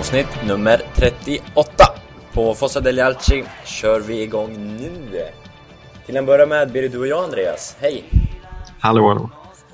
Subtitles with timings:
[0.00, 1.84] Avsnitt nummer 38.
[2.32, 5.24] På Fossa degli Alci kör vi igång nu.
[6.06, 7.76] Till en början med blir det du och jag Andreas.
[7.80, 8.04] Hej!
[8.78, 9.30] Hallå, hallå.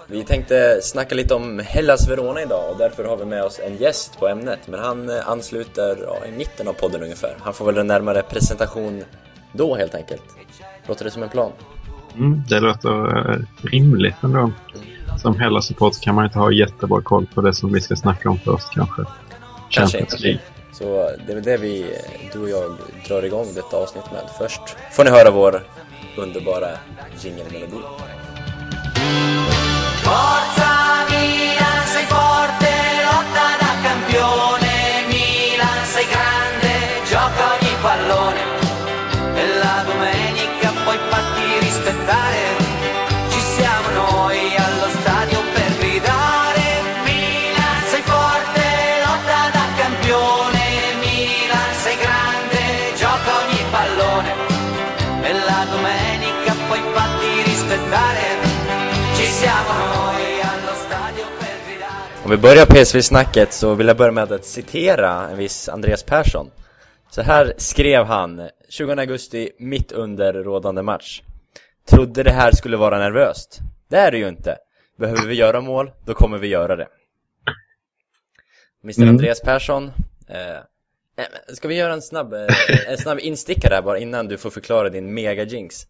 [0.07, 3.77] Vi tänkte snacka lite om Hellas Verona idag och därför har vi med oss en
[3.77, 4.59] gäst på ämnet.
[4.67, 7.37] Men han eh, ansluter ja, i mitten av podden ungefär.
[7.41, 9.03] Han får väl en närmare presentation
[9.53, 10.25] då helt enkelt.
[10.87, 11.53] Låter det som en plan?
[12.15, 14.53] Mm, det låter eh, rimligt ändå.
[15.19, 18.39] Som Hellas-support kan man inte ha jättebra koll på det som vi ska snacka om
[18.39, 19.03] först kanske.
[19.71, 20.39] Kanske inte.
[20.73, 21.99] Så det är väl det vi,
[22.33, 22.77] du och jag,
[23.09, 24.23] drar igång detta avsnitt med.
[24.39, 25.63] Först får ni höra vår
[26.17, 26.69] underbara
[27.23, 27.77] jingelmelodi.
[30.05, 30.77] Forza
[62.27, 66.51] Om vi börjar PSV-snacket så vill jag börja med att citera en viss Andreas Persson.
[67.11, 71.23] Så här skrev han 20 augusti, mitt under rådande match.
[71.89, 73.59] Trodde det här skulle vara nervöst.
[73.89, 74.57] Det är det ju inte.
[74.99, 76.89] Behöver vi göra mål, då kommer vi göra det.
[78.85, 79.09] Mr Mm.
[79.09, 79.93] Andreas Persson.
[80.29, 82.47] Eh, eh, ska vi göra en snabb, eh,
[82.89, 85.87] en snabb instickare här bara innan du får förklara din mega-jinx?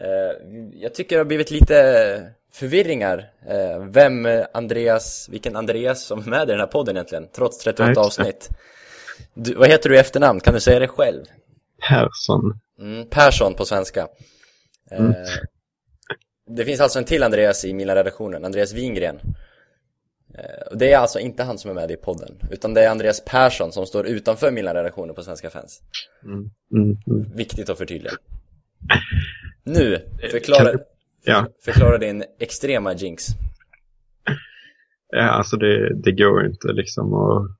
[0.00, 3.30] Eh, jag tycker det har blivit lite förvirringar.
[3.48, 7.86] Eh, vem Andreas, vilken Andreas som är med i den här podden egentligen, trots 38
[7.86, 8.48] Nej, avsnitt.
[9.34, 10.40] Du, vad heter du i efternamn?
[10.40, 11.24] Kan du säga det själv?
[11.88, 12.60] Persson.
[12.80, 14.08] Mm, Persson på svenska.
[14.90, 15.14] Eh, Mm.
[16.46, 19.20] Det finns alltså en till Andreas i Milan-redaktionen, Andreas Wingren.
[20.72, 23.72] Det är alltså inte han som är med i podden, utan det är Andreas Persson
[23.72, 25.80] som står utanför Milan-redaktionen på Svenska fans.
[26.24, 27.36] Mm, mm, mm.
[27.36, 28.12] Viktigt att förtydliga.
[29.64, 29.98] Nu,
[30.30, 30.78] förklara,
[31.24, 33.24] Ja, förklara din extrema jinx.
[35.12, 37.50] ja alltså det, det går inte liksom att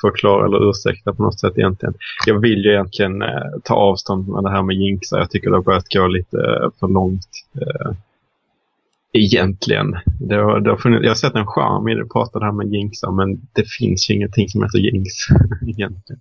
[0.00, 1.94] förklara eller ursäkta på något sätt egentligen.
[2.26, 5.18] Jag vill ju egentligen eh, ta avstånd med det här med jinxar.
[5.18, 7.28] Jag tycker det har börjat gå lite eh, för långt.
[7.60, 7.92] Eh,
[9.12, 9.96] egentligen.
[10.20, 12.52] Det har, det har funnits, jag har sett en charm i det, prata det här
[12.52, 15.12] med jinxar, men det finns ju ingenting som heter jinx
[15.62, 16.20] egentligen.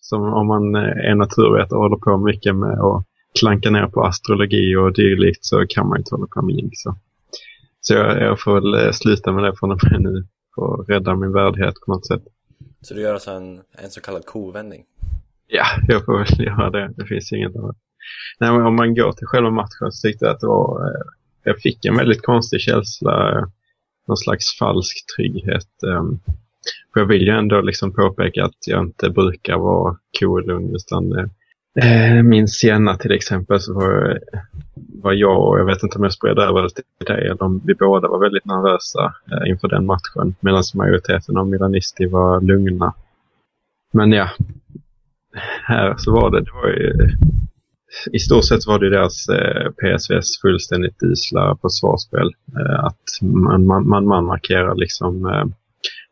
[0.00, 3.04] Som om man eh, är naturvetare och håller på mycket med att
[3.38, 6.94] klanka ner på astrologi och dylikt så kan man ju inte hålla på med jinxar.
[7.80, 10.88] Så jag, jag får väl eh, sluta med det från och med nu för att
[10.88, 12.22] rädda min värdighet på något sätt.
[12.80, 14.84] Så du gör alltså en, en så kallad kovändning.
[15.46, 16.92] Ja, jag får väl göra det.
[16.96, 17.76] Det finns inget annat.
[18.40, 20.86] Nej, men om man går till själva matchen så tyckte jag att det var...
[20.86, 21.02] Eh,
[21.44, 23.38] jag fick en väldigt konstig känsla.
[23.38, 23.44] Eh,
[24.08, 25.82] någon slags falsk trygghet.
[25.86, 26.04] Eh,
[26.92, 30.74] för jag vill ju ändå liksom påpeka att jag inte brukar vara cool och lugn
[30.74, 31.30] utan
[31.82, 34.18] Eh, min Sienna till exempel så var,
[35.02, 37.60] var jag och jag vet inte om jag spred över det till dig eller om
[37.64, 42.94] vi båda var väldigt nervösa eh, inför den matchen medan majoriteten av Milanisti var lugna.
[43.92, 44.28] Men ja,
[45.64, 46.92] här så var det, det var ju,
[48.12, 52.34] i stort sett var det deras eh, PSVs fullständigt usla försvarsspel.
[52.58, 55.44] Eh, att man, man, man, man markerar liksom eh,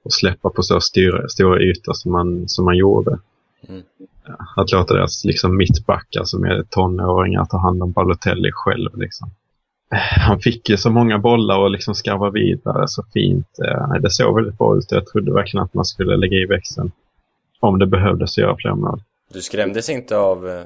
[0.04, 3.18] och släppa på så stora, stora ytor som man, som man gjorde.
[3.68, 3.82] Mm.
[4.56, 8.98] Att låta deras liksom, mittbackar som är tonåringar ta hand om Balotelli själv.
[8.98, 9.30] Liksom.
[9.92, 13.58] Eh, Han fick ju så många bollar och liksom skarva vidare så fint.
[13.64, 14.92] Eh, Det såg väldigt bra ut.
[14.92, 16.92] Jag trodde verkligen att man skulle lägga i växeln.
[17.60, 19.02] Om det behövdes göra fler mål.
[19.32, 20.64] Du skrämdes inte av eh,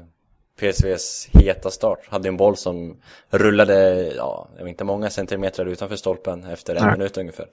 [0.60, 1.98] PSVs heta start.
[2.08, 2.96] Hade en boll som
[3.30, 6.92] rullade, ja, inte många centimeter utanför stolpen efter en Nej.
[6.92, 7.46] minut ungefär.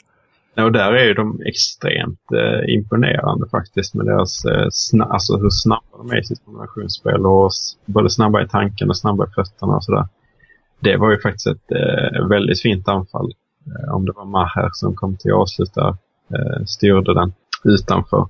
[0.56, 5.50] Och där är ju de extremt eh, imponerande faktiskt med deras, eh, sna- alltså hur
[5.50, 7.52] snabba de är i sitt kombinationsspel och
[7.86, 10.08] både snabba i tanken och snabba i fötterna och sådär.
[10.80, 13.34] Det var ju faktiskt ett eh, väldigt fint anfall.
[13.66, 15.98] Eh, om det var Maher som kom till att avsluta,
[16.34, 17.34] eh, styrde den
[17.64, 18.28] utanför.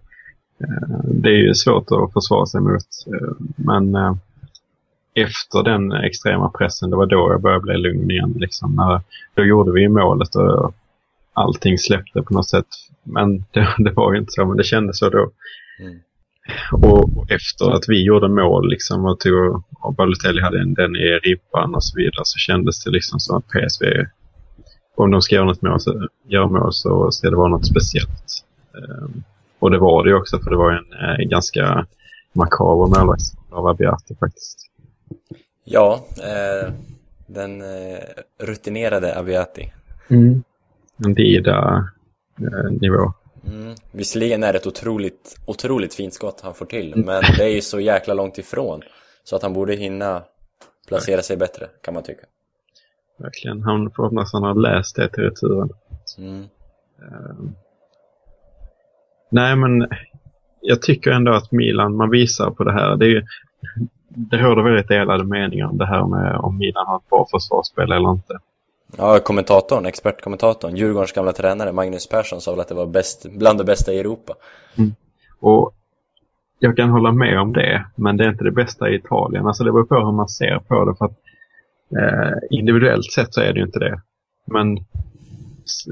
[0.64, 4.16] Eh, det är ju svårt att försvara sig mot, eh, men eh,
[5.16, 8.34] efter den extrema pressen, det var då jag började bli lugn igen.
[8.38, 9.02] Liksom, när,
[9.34, 10.76] då gjorde vi ju målet och
[11.34, 12.68] allting släppte på något sätt.
[13.04, 15.32] Men det, det var ju inte så, men det kändes så då.
[15.80, 16.00] Mm.
[16.72, 20.96] Och, och efter att vi gjorde mål liksom, och, tog, och Balotelli hade en, den
[20.96, 23.86] i ribban och så vidare så kändes det liksom som att PSV,
[24.96, 28.46] om de ska göra något mål så, göra mål så ska det vara något speciellt.
[28.78, 29.24] Ehm,
[29.60, 31.86] och det var det ju också för det var ju en eh, ganska
[32.34, 34.70] makaber målvakt av Abiati faktiskt.
[35.64, 36.74] Ja, eh,
[37.28, 38.00] den eh,
[38.40, 39.72] rutinerade Abiati.
[41.06, 41.88] En Dida
[42.40, 43.54] eh.
[43.54, 43.76] Mm.
[43.92, 47.62] Visserligen är det ett otroligt, otroligt fint skott han får till, men det är ju
[47.62, 48.82] så jäkla långt ifrån.
[49.24, 50.24] Så att han borde hinna
[50.88, 52.26] placera sig bättre, kan man tycka.
[53.20, 53.64] Verkligen.
[53.64, 55.70] Han får hoppas han har läst det till returen.
[56.18, 56.44] Mm.
[57.02, 57.56] Ehm.
[59.32, 59.88] nej, men
[60.62, 62.96] jag tycker ändå att Milan, man visar på det här.
[62.96, 63.26] Det, är, ju-
[64.10, 67.92] det råder väldigt delade meningar om det här med om Milan har ett bra försvarsspel
[67.92, 68.40] eller inte.
[68.98, 73.58] Ja, kommentatorn, expertkommentatorn, Djurgårdens gamla tränare Magnus Persson sa väl att det var bäst, bland
[73.58, 74.34] det bästa i Europa.
[74.78, 74.96] Mm.
[75.40, 75.74] Och
[76.60, 79.48] jag kan hålla med om det, men det är inte det bästa i Italien.
[79.48, 80.96] Alltså det beror på hur man ser på det.
[80.96, 81.18] För att,
[81.98, 84.02] eh, individuellt sett så är det ju inte det.
[84.46, 84.86] Men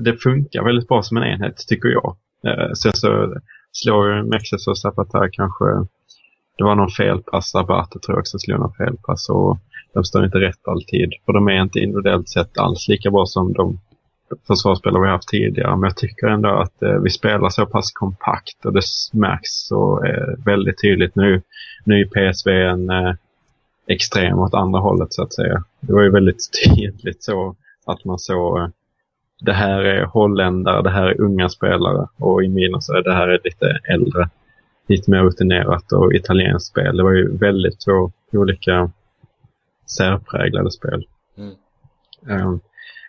[0.03, 2.15] det funkar väldigt bra som en enhet, tycker jag.
[2.47, 3.35] Eh, sen så
[3.71, 5.65] slår ju Mexes och Zapata kanske...
[6.57, 9.29] Det var någon felpass, Abate tror jag också slog någon felpass.
[9.29, 9.57] Och
[9.93, 11.13] de står inte rätt alltid.
[11.25, 13.79] För de är inte individuellt sett alls lika bra som de
[14.47, 15.75] försvarsspelare vi haft tidigare.
[15.75, 18.81] Men jag tycker ändå att eh, vi spelar så pass kompakt och det
[19.13, 21.41] märks så eh, väldigt tydligt nu.
[21.83, 23.13] Nu är PSV en eh,
[23.87, 25.63] extrem åt andra hållet så att säga.
[25.79, 27.55] Det var ju väldigt tydligt så
[27.85, 28.67] att man såg eh,
[29.41, 33.13] det här är holländare, det här är unga spelare och i Milan så är det
[33.13, 34.29] här är lite äldre,
[34.87, 36.97] lite mer rutinerat och italienskt spel.
[36.97, 38.91] Det var ju väldigt två olika
[39.97, 41.07] särpräglade spel.
[41.37, 41.55] Mm.
[42.47, 42.59] Um,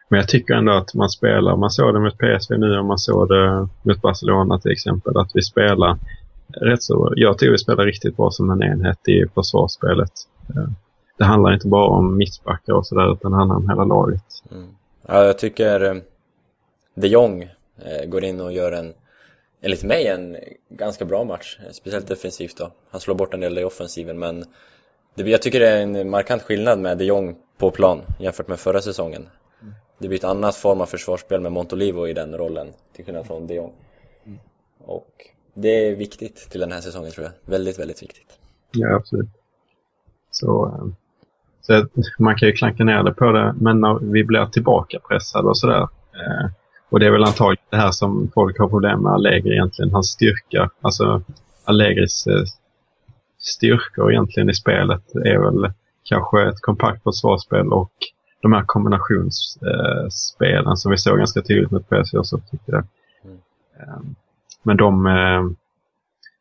[0.08, 2.98] men jag tycker ändå att man spelar, man såg det mot PSV nu och man
[2.98, 5.98] såg det mot Barcelona till exempel, att vi spelar
[6.48, 10.12] rätt så, jag tycker vi spelar riktigt bra som en enhet i försvarsspelet.
[10.56, 10.68] Uh,
[11.18, 14.24] det handlar inte bara om mittbackar och sådär utan det handlar om hela laget.
[14.50, 14.68] Mm.
[15.06, 16.02] Ja, jag tycker eh,
[16.94, 17.42] de Jong
[17.84, 18.92] eh, går in och gör en,
[19.60, 20.36] enligt mig, en
[20.68, 21.58] ganska bra match.
[21.66, 22.72] eh, Speciellt defensivt då.
[22.90, 24.44] Han slår bort en del i offensiven, men
[25.14, 28.80] jag tycker det är en markant skillnad med de Jong på plan jämfört med förra
[28.80, 29.28] säsongen.
[29.98, 33.46] Det blir ett annat form av försvarsspel med Montolivo i den rollen, till skillnad från
[33.46, 33.72] de Jong.
[34.84, 35.08] Och
[35.54, 37.52] det är viktigt till den här säsongen tror jag.
[37.52, 38.38] Väldigt, väldigt viktigt.
[38.72, 39.28] Ja, absolut.
[40.30, 40.94] Så, ehm,
[41.60, 41.86] så
[42.18, 45.58] man kan ju klanka ner det på det, men när vi blir tillbaka pressade och
[45.58, 45.82] sådär.
[45.82, 46.50] Eh,
[46.90, 50.08] och det är väl antagligen det här som folk har problem med Allegri egentligen, hans
[50.08, 50.70] styrka.
[50.80, 51.22] Alltså
[51.64, 52.44] Allegris eh,
[53.42, 55.72] styrkor egentligen i spelet är väl
[56.04, 57.92] kanske ett kompakt försvarsspel och
[58.42, 62.84] de här kombinationsspelen som vi såg ganska tydligt mot PSV också tycker jag.
[63.24, 63.38] Mm.
[63.80, 64.00] Eh,
[64.62, 65.42] men de eh,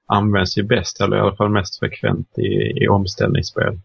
[0.06, 3.80] används ju bäst, eller i alla fall mest frekvent i, i omställningsspel.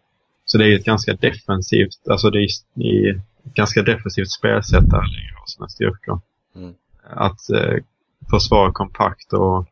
[0.44, 2.48] Så det är ju ett ganska defensivt, alltså det är
[2.82, 3.22] i ett
[3.54, 5.02] ganska defensivt spelsätt där
[5.38, 6.20] har sina styrkor.
[6.56, 6.74] Mm.
[7.10, 7.76] Att eh,
[8.30, 9.66] försvara kompakt och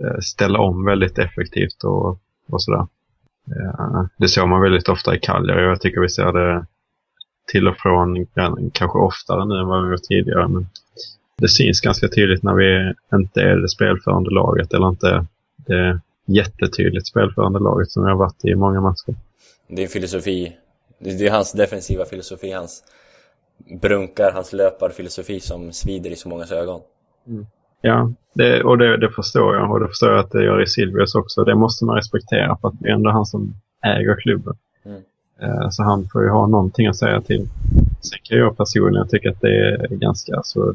[0.00, 2.18] eh, ställa om väldigt effektivt och,
[2.52, 2.86] och sådär.
[3.56, 6.66] Eh, det såg man väldigt ofta i Cagliari och jag tycker vi ser det
[7.52, 8.26] till och från
[8.72, 10.48] kanske oftare nu än vad vi gjort tidigare.
[10.48, 10.66] Men
[11.36, 15.26] det syns ganska tydligt när vi inte är det spelförande laget eller inte
[15.56, 19.14] det jättetydligt spelförande laget som vi har varit i många matcher.
[19.68, 20.56] Det är filosofi,
[20.98, 22.82] det är hans defensiva filosofi, hans
[23.80, 26.80] brunkar, hans löparfilosofi som svider i så mångas ögon.
[27.82, 30.66] Ja, det, och det, det förstår jag och det förstår jag att det gör i
[30.66, 31.44] Silvius också.
[31.44, 33.54] Det måste man respektera för att det är ändå han som
[33.86, 34.54] äger klubben.
[34.84, 35.02] Mm.
[35.40, 37.48] Eh, Så han får ju ha någonting att säga till.
[38.00, 40.74] Sen kan jag personligen tycka att det är ganska så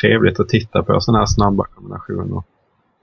[0.00, 2.42] trevligt att titta på sådana här snabba kombinationer.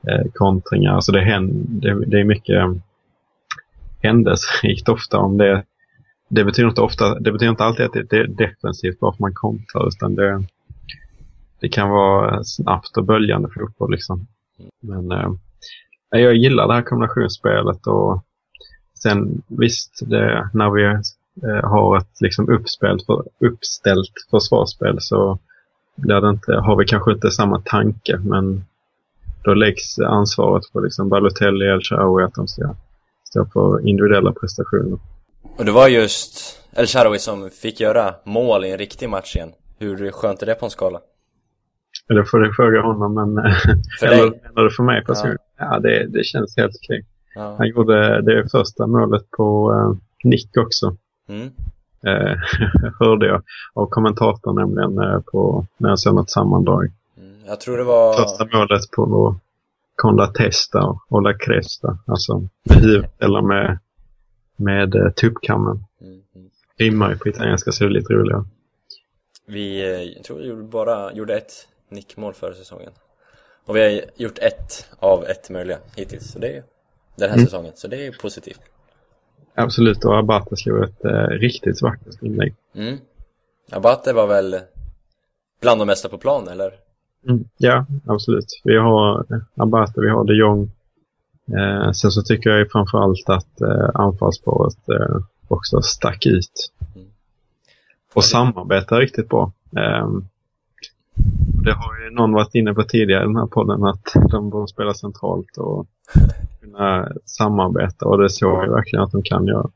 [0.07, 2.73] Eh, kontringar, alltså det, händer, det, är mycket eh,
[4.01, 5.63] händelserikt ofta om det
[6.29, 9.21] det betyder inte ofta, det betyder inte alltid att det det är defensivt bara för
[9.21, 10.43] man kontrar utan det,
[11.59, 14.27] det kan vara snabbt och böljande fotboll liksom.
[14.81, 15.31] Men eh,
[16.09, 18.23] jag gillar det här kombinationsspelet och
[19.03, 25.39] sen visst, det, när vi eh, har ett liksom uppspel för, uppställt försvarsspel så
[25.95, 28.65] blir det inte, har vi kanske inte samma tanke men
[29.43, 32.75] då läggs ansvaret på liksom Balotelli och El Shaarawy att de ska
[33.23, 34.99] stå för individuella prestationer.
[35.57, 39.51] Och det var just El Shaarawy som fick göra mål i en riktig match igen.
[39.77, 40.99] Hur skönt är det på en skala?
[42.09, 43.35] Eller får du fråga honom, men...
[43.99, 45.37] För eller menar du för mig personligen?
[45.57, 47.05] Ja, det, det känns helt okej.
[47.35, 47.55] Ja.
[47.57, 50.97] Han gjorde det första målet på uh, Nick också.
[51.29, 51.51] Mm.
[52.05, 52.37] Eh,
[52.99, 53.43] hörde jag
[53.73, 56.91] av kommentatorn nämligen eh, på, när jag såg något sammandrag.
[57.17, 57.35] Mm.
[57.45, 58.13] Jag tror det var...
[58.13, 59.35] Första målet på
[59.95, 61.97] Con la Testa och La Cresta.
[62.07, 63.79] Alltså med huvudet eller med,
[64.55, 65.83] med uh, tuppkammen.
[66.01, 66.21] Mm.
[66.35, 66.49] Mm.
[66.77, 68.43] Rimmar ju på italienska så det är lite roligare.
[69.47, 71.53] Vi, eh, jag tror vi gjorde bara gjorde ett
[71.95, 72.91] nickmål förra säsongen.
[73.65, 76.31] Och vi har gjort ett av ett möjliga hittills.
[76.31, 76.63] Så det är
[77.15, 77.45] den här Mm.
[77.45, 77.71] säsongen.
[77.75, 78.61] Så det är positivt.
[79.55, 82.55] Absolut, och Abate slog ett eh, riktigt vackert inlägg.
[82.75, 82.97] Mm.
[83.71, 84.59] Abate var väl
[85.61, 86.71] bland de bästa på plan, eller?
[87.27, 88.61] Mm, ja, absolut.
[88.63, 89.25] Vi har
[89.55, 90.71] Abate, vi har de Jong.
[91.57, 96.71] Eh, sen så tycker jag framförallt att eh, anfallsparet eh, också stack ut.
[96.95, 97.07] Mm.
[98.13, 99.51] Och samarbetar riktigt bra.
[99.77, 100.09] Eh,
[101.65, 104.67] det har ju någon varit inne på tidigare i den här podden att de borde
[104.67, 105.87] spela centralt och
[106.61, 109.69] kunna samarbeta och det såg jag verkligen att de kan göra.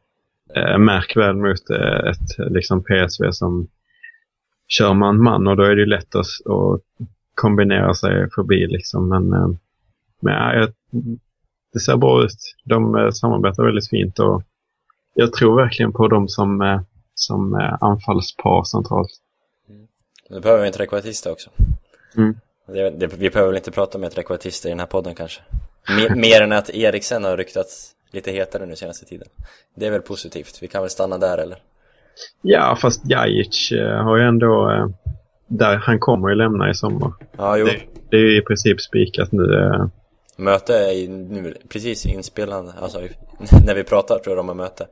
[0.56, 3.68] Eh, märk väl mot eh, ett liksom PSV som
[4.68, 6.82] kör man-man och då är det ju lätt att, att
[7.36, 9.10] kombinera sig förbi liksom.
[9.10, 9.50] Men, eh,
[10.22, 10.68] men ja,
[11.74, 12.56] det ser bra ut.
[12.64, 14.44] De eh, samarbetar väldigt fint och
[15.14, 19.10] jag tror verkligen på dem som, som anfallspar centralt.
[19.70, 19.88] Mm.
[20.30, 21.50] Nu behöver vi en trekvartista också.
[22.18, 22.36] Mm.
[22.68, 25.42] Det, det, vi behöver väl inte prata med trekvartister i den här podden kanske.
[25.90, 29.28] Mer, mer än att Eriksen har ryktats lite hetare nu senaste tiden.
[29.76, 30.58] Det är väl positivt.
[30.62, 31.58] Vi kan väl stanna där eller?
[32.42, 34.72] Ja, fast Jajic eh, har ju ändå...
[34.72, 34.88] Eh,
[35.48, 37.14] där, han kommer ju lämna i sommar.
[37.38, 37.66] Ja, jo.
[37.66, 39.60] Det, det är ju i princip spikat nu.
[39.60, 39.88] Eh.
[40.38, 42.74] Möte är nu precis inspelande.
[42.82, 43.00] Alltså
[43.66, 44.88] när vi pratar tror jag de har möte.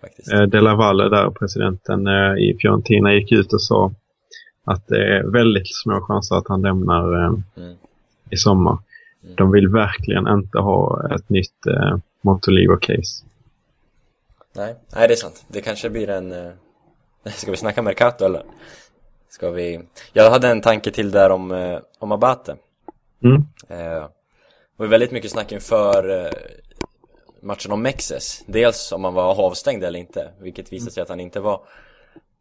[0.00, 0.30] Faktiskt.
[0.48, 2.08] De La Valle där, presidenten
[2.38, 3.92] i Fiorentina, gick ut och sa
[4.64, 7.76] att det är väldigt små chanser att han lämnar eh, Mm.
[8.30, 8.78] i sommar.
[9.24, 9.34] Mm.
[9.36, 13.24] De vill verkligen inte ha ett nytt eh, Montolivo-case.
[14.56, 15.44] Nej, nej det är sant.
[15.48, 16.32] Det kanske blir en...
[16.32, 16.52] eh,
[17.34, 18.42] Ska vi snacka Mercato eller?
[19.28, 19.80] Ska vi...
[20.12, 22.56] Jag hade en tanke till där om, eh, om Abate.
[23.24, 23.36] Mm.
[23.68, 24.06] Eh,
[24.76, 26.30] Det var väldigt mycket snack inför eh,
[27.42, 28.44] matchen om Mexes.
[28.46, 31.60] Dels om han var avstängd eller inte, vilket visade sig att han inte var.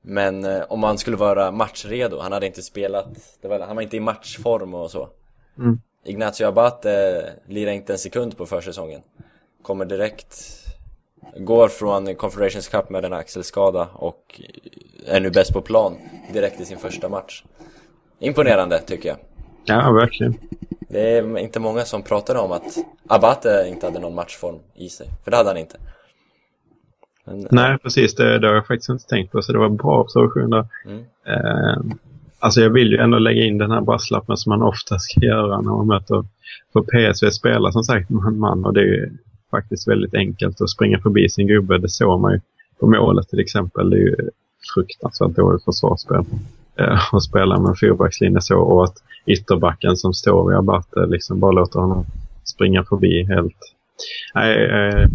[0.02, 3.08] Men eh, om han skulle vara matchredo, han hade inte spelat,
[3.42, 5.10] var, han var inte i matchform och så.
[5.58, 5.80] Mm.
[6.06, 9.02] Ignacio Abate lirar inte en sekund på försäsongen.
[9.62, 10.66] Kommer direkt,
[11.38, 14.42] går från Confederations Cup med en axelskada och
[15.06, 15.98] är nu bäst på plan
[16.34, 17.44] direkt i sin första match.
[18.20, 19.18] Imponerande tycker jag.
[19.66, 20.38] Ja, verkligen.
[20.90, 22.78] Det är inte många som pratar om att
[23.08, 25.78] Abate inte hade någon matchform i sig, för det hade han inte.
[27.30, 28.16] Men, Nej, precis.
[28.16, 30.68] Det, det har jag faktiskt inte tänkt på, så det var en bra observation där.
[30.86, 31.00] Mm.
[31.26, 31.96] Eh,
[32.40, 35.62] alltså jag vill ju ändå lägga in den här brasklappen som man ofta ska göra
[35.62, 36.26] när man möter
[36.74, 39.10] för PSV spelar som sagt man-man och det är ju
[39.52, 41.78] faktiskt väldigt enkelt att springa förbi sin gubbe.
[41.78, 42.40] Det såg man ju
[42.80, 43.90] på målet till exempel.
[43.90, 44.30] Det är ju
[44.74, 46.24] fruktansvärt dåligt försvarsspel.
[46.76, 48.96] Eh, att spela med en fyrbackslinje så och att
[49.26, 52.06] ytterbacken som står vid Abate liksom bara låter honom
[52.44, 53.58] springa förbi helt.
[54.36, 55.10] Nej, eh,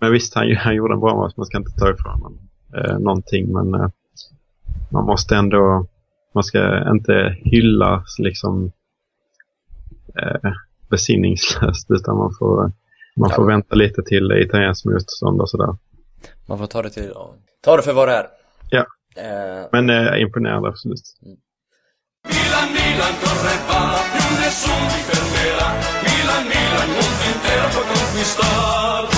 [0.00, 1.32] men visst, han, han gjorde en bra match.
[1.36, 2.38] Man ska inte ta ifrån honom
[2.76, 3.52] eh, någonting.
[3.52, 3.88] Men eh,
[4.90, 5.86] man måste ändå,
[6.34, 8.72] man ska inte hylla liksom
[10.22, 10.52] eh,
[10.90, 12.72] besinningslöst utan man får,
[13.16, 13.48] man får Ja.
[13.48, 15.76] vänta lite till italienskt motstånd och sådär.
[16.46, 17.12] Man får ta det till.
[17.64, 18.26] Ta det för vad det är.
[18.70, 18.86] Ja.
[19.16, 21.02] Eh, Men eh, imponerande absolut.
[22.28, 23.80] Milan, Milan, corre va,
[24.12, 25.68] più nessuno ti fermerà.
[26.06, 29.17] Milan, Milan, mondo intero può conquistar.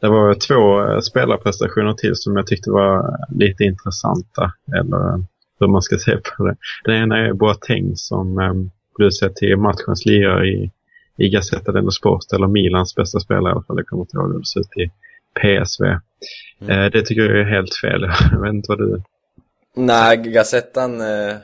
[0.00, 4.52] Det var två eh, spelarprestationer till som jag tyckte var lite intressanta.
[4.76, 5.18] Eller eh,
[5.60, 6.56] hur man ska se på det.
[6.84, 8.52] Den ena är Boateng som eh,
[8.96, 10.70] blev utsedd till matchens lirare i,
[11.16, 12.32] i Gazzetta dello Sport.
[12.34, 13.76] Eller Milans bästa spelare i alla fall.
[13.76, 14.90] Jag kommer inte ihåg hur det ser ut i
[15.40, 15.84] PSV.
[15.84, 16.70] Mm.
[16.70, 18.02] Eh, det tycker jag är helt fel.
[18.32, 19.02] Jag vet inte vad du...
[19.76, 21.36] Nej, Gazettan eh,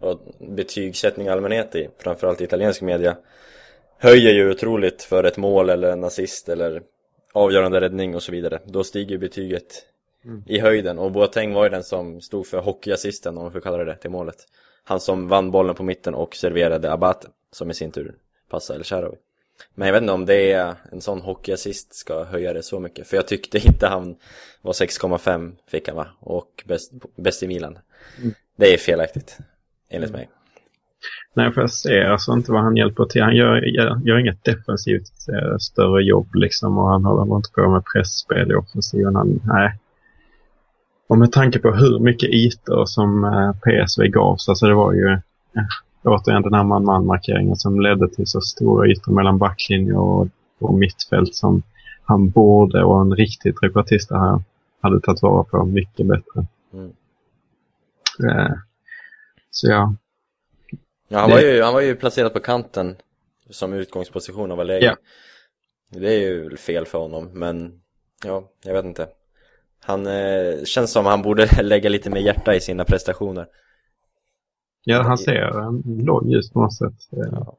[0.00, 0.20] och
[0.56, 3.16] betygssättning i allmänhet i framförallt italiensk media
[3.98, 6.82] höjer ju otroligt för ett mål eller en assist eller
[7.32, 8.60] avgörande räddning och så vidare.
[8.64, 9.86] Då stiger betyget
[10.24, 10.42] Mm.
[10.46, 13.76] i höjden och Boateng var ju den som stod för hockeyassisten om man får kalla
[13.76, 14.36] det det till målet.
[14.84, 18.14] Han som vann bollen på mitten och serverade Abate som i sin tur
[18.48, 19.16] passade El Shaarawy.
[19.74, 23.06] Men jag vet inte om det är en sån hockeyassist ska höja det så mycket.
[23.06, 24.16] För jag tyckte inte han
[24.60, 26.06] var 6,5 fick han va?
[26.20, 27.78] Och bäst, bäst i Milan.
[28.18, 28.34] Mm.
[28.56, 29.38] Det är felaktigt.
[29.88, 30.28] Enligt mig.
[31.34, 33.22] Nej, för jag ser alltså inte vad han hjälper till.
[33.22, 37.70] Han gör, gör, gör inget defensivt eh, större jobb liksom och han håller inte på
[37.70, 39.16] med pressspel i offensiven.
[39.16, 39.78] Han, nej.
[41.08, 45.12] Och med tanke på hur mycket ytor som eh, PSV gavs, alltså det var ju
[45.12, 45.64] eh,
[46.04, 50.28] återigen den här man-man-markeringen som ledde till så stora ytor mellan backlinje och,
[50.60, 51.62] och mittfält som
[52.04, 54.42] han borde och en riktig trekvartista här
[54.80, 56.46] hade tagit vara på mycket bättre.
[56.72, 56.92] Mm.
[58.28, 58.52] Eh,
[59.50, 59.94] så ja,
[61.12, 62.96] Ja, han, Det- var ju, han var ju placerad på kanten
[63.50, 64.84] som utgångsposition av läge.
[64.86, 64.96] Ja.
[66.00, 67.80] Det är ju fel för honom, men
[68.24, 69.08] ja, jag vet inte.
[69.84, 73.46] Han eh, känns som han borde lägga lite mer hjärta i sina prestationer.
[74.84, 75.50] Ja, han ser
[76.04, 77.12] låg ut på något sätt.
[77.12, 77.56] Eh, Ja.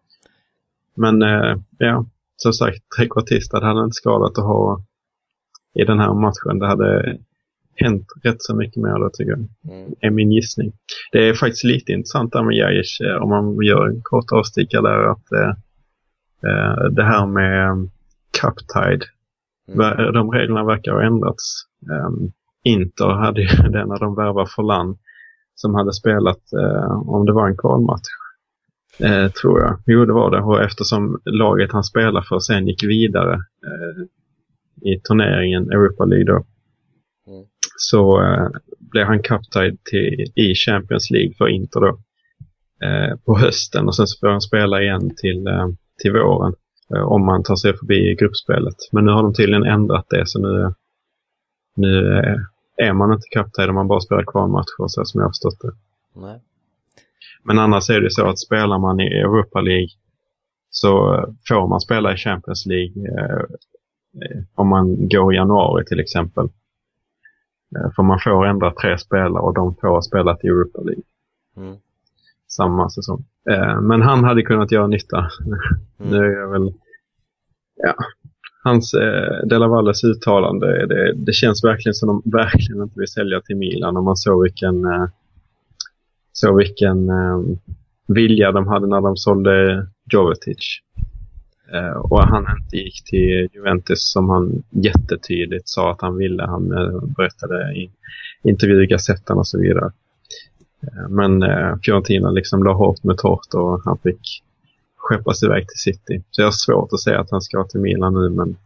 [0.96, 2.06] Men eh, ja,
[2.36, 4.82] som sagt, trekvartista hade inte skadat att ha
[5.74, 6.60] i den här matchen.
[6.60, 7.18] Det hade
[7.76, 9.74] hänt rätt så mycket mer då tycker jag.
[9.78, 9.94] Mm.
[10.00, 10.74] är min gissning.
[11.12, 14.82] Det är faktiskt lite intressant där med Jajic eh, om man gör en kort avstickare
[14.82, 15.50] där att eh,
[16.50, 17.90] eh, det här med um,
[18.42, 19.06] cup tide,
[19.68, 20.14] Mm.
[20.14, 21.64] de reglerna verkar ha ändrats.
[21.92, 22.32] Um,
[22.64, 24.98] Inter hade ju det när de värvade Forlan
[25.56, 28.08] som hade spelat, eh, om det var en kvalmatch,
[29.00, 29.80] eh, tror jag.
[29.86, 30.42] Jo, det var det.
[30.42, 34.04] Och eftersom laget han spelade för sen gick vidare eh,
[34.92, 36.46] i turneringen Europa League då.
[37.78, 38.48] Så eh,
[38.80, 39.22] blev han
[39.90, 42.00] till, i Champions League för Inter då.
[42.88, 45.68] Eh, på hösten och sen så får han spela igen till, eh,
[46.02, 46.54] till våren.
[46.96, 48.76] Eh, om man tar sig förbi gruppspelet.
[48.92, 50.74] Men nu har de tydligen ändrat det så nu,
[51.76, 55.32] nu eh, är man inte captain om man bara spelar kvalmatcher så som jag har
[55.32, 55.72] förstått det.
[56.22, 56.40] Nej.
[57.44, 59.90] Men annars är det så att spelar man i Europa League
[60.70, 63.44] så får man spela i Champions League eh,
[64.24, 66.50] eh, om man går i januari till exempel.
[67.76, 71.04] Eh, för man får ändra tre spelare och de får ha spelat i Europa League
[71.58, 71.76] Mm.
[72.48, 73.26] samma säsong.
[73.50, 75.30] Eh, men han hade kunnat göra nytta.
[76.00, 76.12] Mm.
[76.12, 76.74] Nu är jag väl...
[77.76, 77.94] Ja.
[78.64, 83.08] Hans eh, De La Valles uttalande, det, det känns verkligen som de verkligen inte vill
[83.08, 83.98] sälja till Milan.
[83.98, 85.06] Om man såg vilken, eh,
[86.32, 87.40] såg vilken eh,
[88.08, 90.80] vilja de hade när de sålde Jovetic.
[91.74, 96.44] Eh, och han inte gick till Juventus som han jättetydligt sa att han ville.
[96.44, 97.92] Han eh, berättade i
[98.44, 99.92] intervjuer i Gazettan och så vidare.
[100.84, 104.44] Eh, men eh, Fiorentina liksom la hårt med torrt och han fick
[104.98, 106.24] skeppas iväg till City.
[106.32, 108.58] Så jag har svårt att säga att han ska till Milan nu men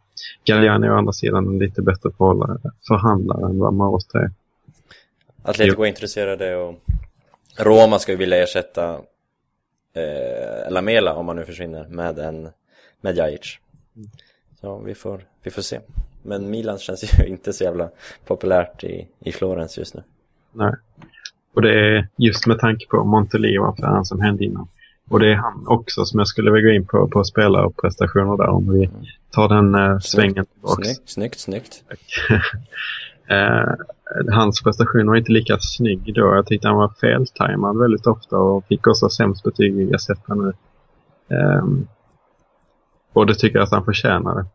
[0.46, 2.12] Galliani är å andra sidan en lite bättre
[2.88, 4.32] förhandlare än vad Marotta är.
[5.44, 6.76] Atletico är intresserade och
[7.58, 8.94] Roma ska ju vilja ersätta
[9.94, 12.50] eh, Lamela om han nu försvinner med en
[13.02, 13.60] med Jajic.
[14.62, 15.80] Så vi får, vi får se.
[16.24, 17.90] Men Milan känns ju inte så jävla
[18.26, 20.04] populärt i, i Florens just nu.
[20.52, 20.74] Nej.
[21.54, 24.68] Och det är just med tanke på Montelivo-affären som hände innan.
[25.10, 28.48] Och det är han också som jag skulle vilja gå in på, på spelarprestationer där
[28.48, 28.90] om vi
[29.32, 30.84] tar den eh, svängen tillbaka.
[30.84, 31.84] Snyggt, snyggt, snyggt.
[33.30, 33.74] Eh,
[34.32, 36.36] hans prestation var inte lika snygg då.
[36.36, 40.54] Jag tyckte han var feltajmad väldigt ofta och fick också sämst betyg i Gazettan nu.
[41.36, 41.88] Ehm,
[43.14, 44.46] och det tycker jag att han förtjänade.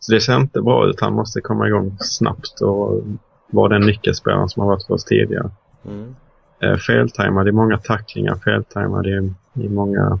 [0.00, 1.00] Så det ser inte bra ut.
[1.00, 3.02] Han måste komma igång snabbt och
[3.50, 5.50] vara den nyckelspelaren som har varit för oss tidigare.
[5.84, 6.16] Mm.
[6.60, 10.20] Eh, feltajmad i många tacklingar, feltajmad i, i många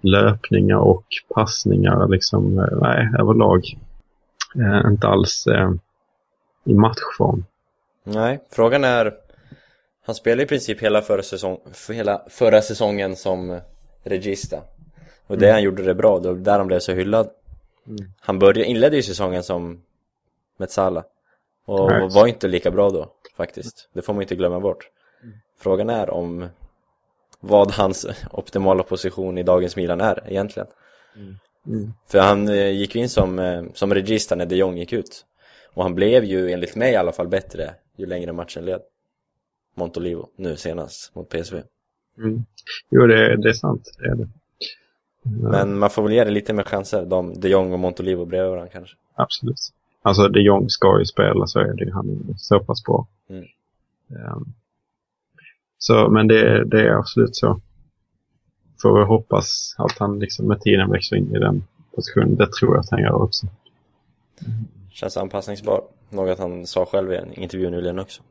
[0.00, 2.08] löpningar och passningar.
[2.08, 3.62] Liksom, eh, nej, överlag
[4.56, 5.70] eh, inte alls eh,
[6.64, 7.44] i matchform.
[8.04, 9.14] Nej, frågan är
[10.06, 11.58] Han spelade i princip hela förra, säsong,
[11.88, 13.60] hela förra säsongen som
[14.04, 14.56] regista
[15.30, 17.30] Och det han gjorde det bra, var där han blev så hyllad
[17.86, 18.12] Mm.
[18.20, 19.82] Han började, inledde ju säsongen som
[20.56, 21.04] Metsala
[21.66, 22.08] Och Nej.
[22.14, 24.88] var inte lika bra då faktiskt Det får man inte glömma bort
[25.58, 26.48] Frågan är om
[27.40, 30.68] vad hans optimala position i dagens Milan är egentligen
[31.66, 31.92] Mm.
[32.08, 35.26] För han eh, gick in som, eh, som regista när de Jong gick ut
[35.74, 38.80] Och han blev ju enligt mig i alla fall bättre ju längre matchen led
[39.74, 41.62] Montolivo nu senast mot PSV
[42.18, 42.44] Mm.
[42.90, 43.90] Jo, det, det är sant.
[43.98, 44.28] Det är det.
[45.22, 48.50] Men man får väl ge det lite mer chanser, de, de Jong och Montolivo bredvid
[48.50, 49.58] varandra kanske Absolut.
[50.02, 51.92] Alltså, de Jong ska ju spela så är det ju.
[51.92, 53.06] Han är så pass bra.
[53.28, 53.44] Mm.
[54.10, 54.52] Ehm,
[55.78, 57.60] så, men det, det är absolut så.
[58.82, 61.62] Får vi hoppas att han liksom med tiden växer in i den
[61.94, 62.36] positionen.
[62.36, 63.46] Det tror jag att han gör också.
[64.90, 68.22] Känns anpassningsbar Något han sa själv i en intervju nyligen också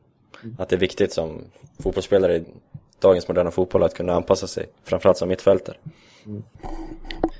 [0.58, 1.44] Att det är viktigt som
[1.78, 2.44] fotbollsspelare
[3.00, 5.76] dagens moderna fotboll att kunna anpassa sig Framförallt som mittfältare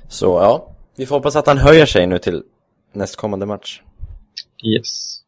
[0.09, 2.43] Så ja, vi får hoppas att han höjer sig nu till
[2.93, 3.81] nästkommande match
[4.63, 5.21] Yes.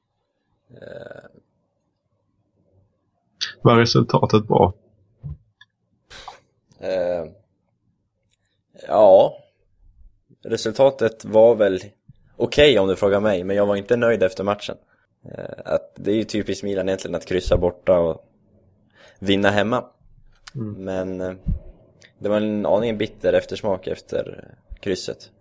[3.61, 4.73] Var resultatet bra?
[6.79, 7.25] Eh,
[8.87, 9.37] ja,
[10.43, 11.79] resultatet var väl
[12.37, 14.77] okej om du frågar mig, men jag var inte nöjd efter matchen.
[15.25, 18.25] Eh, att det är ju typiskt Milan egentligen att kryssa borta och
[19.19, 19.85] vinna hemma.
[20.55, 20.73] Mm.
[20.73, 21.35] Men eh,
[22.19, 24.47] det var en aning bitter eftersmak efter
[24.79, 25.31] krysset.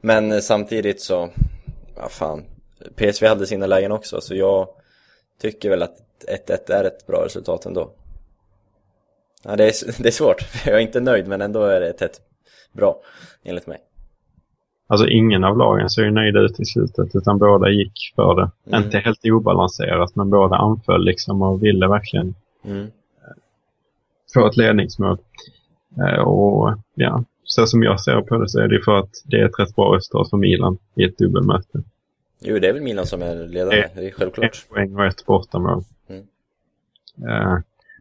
[0.00, 1.28] Men eh, samtidigt så,
[1.96, 2.44] ja fan,
[2.96, 4.68] PSV hade sina lägen också, så jag
[5.40, 5.96] tycker väl att
[6.46, 7.90] 1-1 är ett bra resultat ändå.
[9.44, 9.72] Ja, det är,
[10.02, 10.44] det är svårt.
[10.66, 12.20] Jag är inte nöjd, men ändå är det ett,
[12.72, 13.00] bra,
[13.44, 13.78] enligt mig.
[14.86, 18.50] Alltså ingen av lagen ser ju nöjda ut i slutet utan båda gick för det.
[18.66, 18.84] Mm.
[18.84, 22.86] Inte helt obalanserat men båda anföll liksom och ville verkligen Mm.
[24.34, 25.18] Få ett ledningsmål.
[25.96, 29.36] Eh, och ja, så som jag ser på det så är det för att det
[29.36, 31.82] är ett rätt bra resultat för Milan i ett dubbelmöte.
[32.40, 34.54] Jo, det är väl Milan som är ledande, det är självklart.
[34.54, 35.84] Ett poäng och ett bortamål.
[36.08, 36.22] Mm.
[37.28, 37.58] Eh,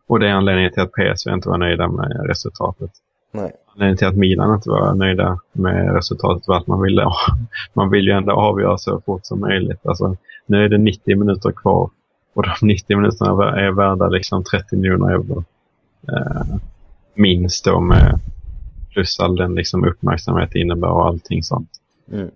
[0.07, 2.91] och det är anledningen till att PSV inte var nöjda med resultatet.
[3.31, 3.51] Nej.
[3.67, 7.05] Anledningen till att Milan inte var nöjda med resultatet var att man ville,
[7.73, 9.85] man vill ju ändå avgöra så fort som möjligt.
[9.85, 11.89] Alltså, nu är det 90 minuter kvar
[12.33, 15.43] och de 90 minuterna är värda liksom 30 miljoner euro.
[16.11, 16.55] Eh,
[17.13, 18.19] minst då med
[18.93, 21.69] plus all den liksom uppmärksamhet det innebär och allting sånt.
[22.11, 22.29] Mm.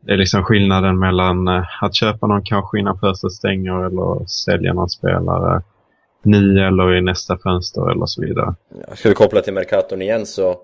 [0.00, 4.72] Det är liksom skillnaden mellan eh, att köpa någon kanske innan fönstret stänger eller sälja
[4.72, 5.62] någon spelare
[6.22, 8.54] nu eller i nästa fönster eller så vidare.
[8.94, 10.56] Ska vi koppla till Mercaton igen så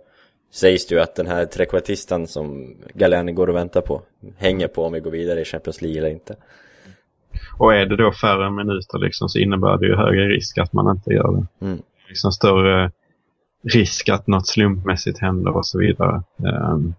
[0.52, 4.02] sägs det ju att den här trekvartistan som Galliani går och väntar på
[4.36, 6.36] hänger på om vi går vidare i Champions League eller inte.
[7.58, 10.96] Och är det då färre minuter liksom, så innebär det ju högre risk att man
[10.96, 11.66] inte gör det.
[11.66, 11.82] Mm.
[12.10, 12.90] Liksom större
[13.62, 16.22] risk att något slumpmässigt händer och så vidare.
[16.36, 16.94] Um,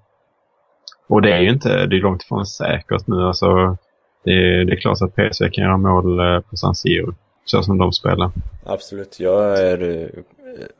[1.07, 3.21] och det är ju inte, det är långt ifrån säkert nu.
[3.21, 3.77] Alltså,
[4.23, 7.13] det, är, det är klart att PSV kan göra mål eh, på San Siro,
[7.45, 8.31] så som de spelar.
[8.65, 10.07] Absolut, jag är uh,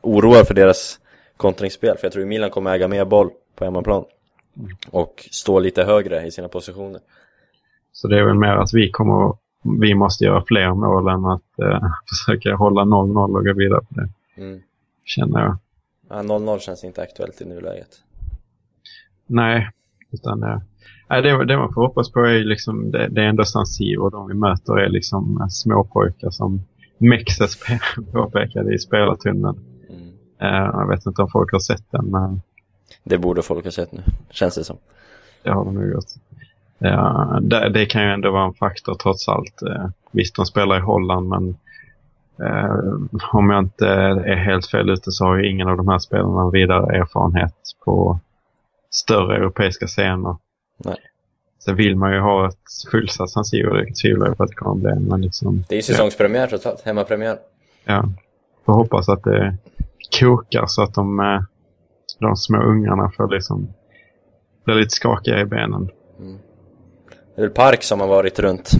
[0.00, 0.98] oroad för deras
[1.36, 4.04] kontringsspel, för jag tror att Milan kommer äga mer boll på hemmaplan.
[4.90, 7.00] Och stå lite högre i sina positioner.
[7.92, 9.36] Så det är väl mer att vi kommer
[9.80, 13.94] vi måste göra fler mål än att uh, försöka hålla 0-0 och gå vidare på
[13.94, 14.08] det.
[14.36, 14.62] Mm.
[15.04, 15.58] Känner jag.
[16.08, 17.88] Ja, 0-0 känns inte aktuellt i nuläget.
[19.26, 19.70] Nej,
[20.10, 20.40] utan
[21.08, 24.10] nej, det, det man får hoppas på är liksom, det, det är ändå San Siro.
[24.10, 26.62] De vi möter är liksom uh, småpojkar som
[26.98, 27.58] Mexes
[28.12, 29.58] påpekade i spelartunneln.
[29.88, 30.02] Mm.
[30.42, 32.06] Uh, jag vet inte om folk har sett den.
[32.10, 32.42] Men...
[33.04, 34.76] Det borde folk ha sett nu, känns det som.
[35.42, 36.04] Det har de nog gjort.
[36.78, 39.62] Ja, det, det, kan ju ändå vara en faktor trots allt.
[39.62, 41.56] Eh, visst, de spelar i Holland, men
[42.40, 42.76] eh,
[43.32, 46.50] om jag inte är helt fel ute så har ju ingen av de här spelarna
[46.50, 48.18] vidare erfarenhet på
[48.90, 50.36] större europeiska scener.
[50.84, 50.96] Nej.
[51.58, 54.56] Så vill man ju ha ett fullsatt San Siro, det tvivlar jag på att det
[54.56, 55.08] kommer bli.
[55.08, 57.38] Men liksom, det är ju säsongspremiär trots allt, hemmapremiär.
[57.84, 58.04] Ja,
[58.64, 59.56] får hoppas att det
[60.20, 61.42] kokar så att de, eh,
[62.18, 63.68] de små ungarna får liksom
[64.64, 65.90] bli lite skakiga i benen.
[66.18, 66.38] Mm.
[67.34, 68.70] Det är väl Park som har varit runt.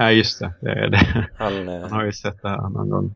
[0.00, 0.52] Ja, just det.
[0.60, 1.26] det, det.
[1.38, 1.80] Han, eh...
[1.80, 3.14] Han har ju sett det här någon gång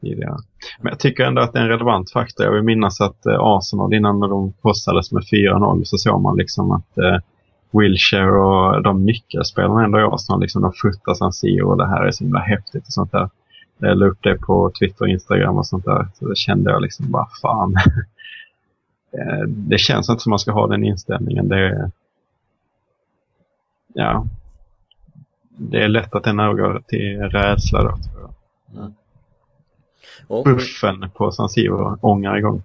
[0.00, 0.36] tidigare.
[0.80, 2.46] Men jag tycker ändå att det är en relevant faktor.
[2.46, 6.70] Jag vill minnas att eh, Arsenal innan de krossades med 4-0 så såg man liksom
[6.70, 7.18] att eh,
[7.70, 12.06] Wilshire och de nyckelspelarna ändå i Arsenal, liksom, de fotar San Siro och det här
[12.06, 13.30] är så himla häftigt och sånt där.
[13.78, 16.08] Jag la upp det på Twitter och Instagram och sånt där.
[16.14, 17.74] Så det kände jag liksom bara fan.
[19.12, 21.48] Eh, det känns inte som man ska ha den inställningen.
[21.48, 21.90] Det är,
[23.94, 24.26] ja,
[25.58, 28.80] det är lätt att den övergår till rädsla då, tror jag.
[28.80, 28.94] Mm.
[30.26, 32.62] Och, buffen på San Siro ångar igång.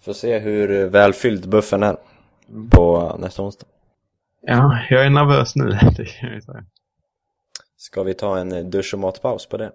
[0.00, 1.96] Får se hur välfylld buffen är
[2.70, 3.66] på nästa onsdag.
[4.40, 5.64] Ja, jag är nervös nu,
[5.96, 6.64] det kan jag säga.
[7.76, 9.72] Ska vi ta en dusch och matpaus på det?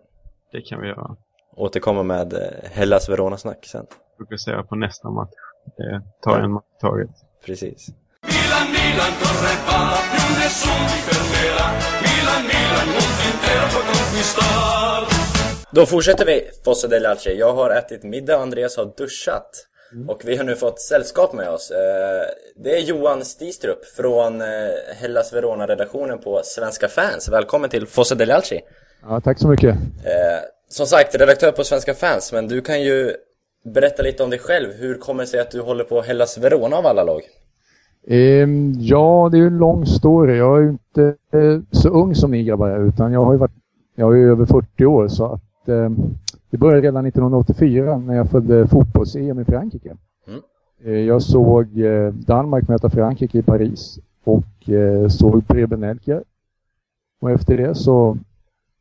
[0.51, 1.15] Det kan vi göra.
[1.55, 2.33] Återkomma med
[2.71, 3.85] Hellas Verona-snack sen.
[4.17, 5.33] Fokusera på nästa match.
[5.77, 7.09] Det tar en match taget.
[7.45, 7.89] Precis.
[8.31, 9.79] Milan, Milan, corre va,
[10.11, 11.67] più nessuno ti fermerà.
[12.05, 15.01] Milan, Milan, mondo intero può conquistar.
[15.71, 17.31] Då fortsätter vi Fosse del Alce.
[17.33, 19.67] Jag har ätit middag, Andreas har duschat.
[19.93, 20.09] Mm.
[20.09, 21.71] Och vi har nu fått sällskap med oss.
[22.55, 24.41] Det är Johan Stistrup från
[24.95, 27.29] Hellas Verona-redaktionen på Svenska fans.
[27.29, 28.59] Välkommen till Fosse del Alce.
[29.01, 29.75] Ja, tack så mycket.
[30.69, 33.15] Som sagt, redaktör på Svenska fans, men du kan ju
[33.73, 34.73] berätta lite om dig själv.
[34.73, 37.21] Hur kommer det sig att du håller på Hellas Verona av alla lag?
[38.07, 40.37] Um, ja, det är ju en lång story.
[40.37, 43.39] Jag är ju inte uh, så ung som ni grabbar är, utan jag har ju
[43.39, 43.51] varit,
[43.95, 46.17] jag är ju över 40 år så att um,
[46.49, 49.95] det började redan 1984 när jag följde fotbolls-EM i Frankrike.
[50.27, 50.41] Mm.
[50.85, 54.69] Uh, jag såg uh, Danmark möta Frankrike i Paris och
[55.09, 56.23] såg Preben Elker.
[57.21, 58.17] Och efter det så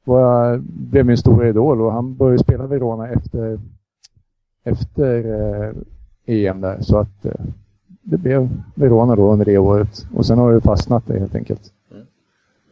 [0.05, 3.61] var jag, blev min stora idol och han började spela Verona efter,
[4.65, 5.25] efter
[6.27, 6.81] EM där.
[6.81, 7.27] Så att
[8.03, 10.07] det blev Verona då under det året.
[10.15, 11.61] Och sen har det fastnat det helt enkelt.
[11.91, 12.07] Mm.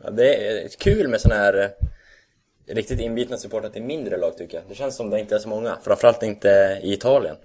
[0.05, 4.57] Ja, det är kul med sådana här eh, riktigt inbitna supportrar till mindre lag tycker
[4.57, 4.65] jag.
[4.69, 5.77] Det känns som det inte är så många.
[5.83, 7.37] Framförallt inte i Italien.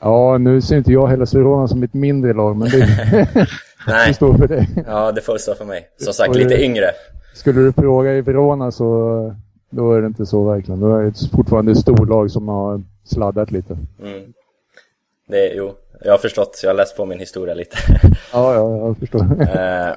[0.00, 2.78] Ja, nu ser inte jag heller Verona som ett mindre lag, men det,
[3.86, 4.08] Nej.
[4.08, 4.68] det står för dig.
[4.86, 5.88] Ja, det får stå för mig.
[5.96, 6.86] Som sagt, lite yngre.
[7.34, 9.34] Skulle du fråga i Verona så
[9.70, 10.80] då är det inte så verkligen.
[10.80, 13.78] Då är det fortfarande ett storlag som har sladdat lite.
[14.02, 14.32] Mm.
[15.28, 17.76] Det, jo, jag har förstått, jag har läst på min historia lite.
[18.32, 19.20] ja, ja, jag förstår.
[19.20, 19.94] Eh,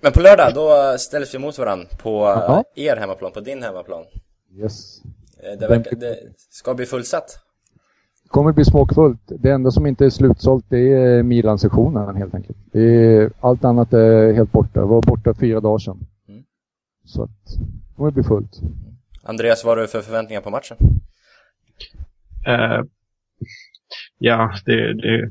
[0.00, 2.64] men på lördag, då ställs vi mot varandra på Aha.
[2.74, 4.04] er hemmaplan, på din hemmaplan.
[4.56, 5.02] Yes.
[5.58, 6.18] Det, verkar, det
[6.50, 7.38] ska bli fullsatt.
[8.22, 9.20] Det kommer bli smockfullt.
[9.26, 12.58] Det enda som inte är slutsålt det är Milan-sektionen helt enkelt.
[12.72, 14.80] Det är, allt annat är helt borta.
[14.80, 16.06] Det var borta fyra dagar sedan.
[16.28, 16.42] Mm.
[17.04, 18.60] Så att det kommer bli fullt.
[19.22, 20.76] Andreas, vad har du för förväntningar på matchen?
[22.46, 22.82] Eh,
[24.18, 25.30] ja, det, det,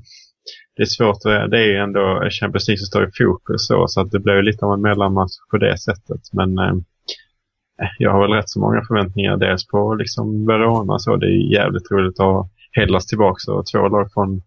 [0.76, 1.22] det är svårt.
[1.24, 4.42] Det är ju ändå Champions League som står i fokus så, så att det blir
[4.42, 6.22] lite av en mellanmatch på det sättet.
[6.34, 6.76] Men eh,
[7.98, 9.38] jag har väl rätt så många förväntningar.
[9.38, 11.16] Dels på liksom Verona så.
[11.16, 14.42] Det är jävligt roligt att ha Hellas tillbaka och två lag från,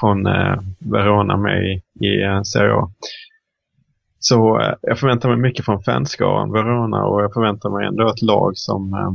[0.00, 2.92] från eh, Verona med i, i eh, Serie A.
[4.18, 8.22] Så eh, jag förväntar mig mycket från fanskaran Verona och jag förväntar mig ändå ett
[8.22, 9.12] lag som eh,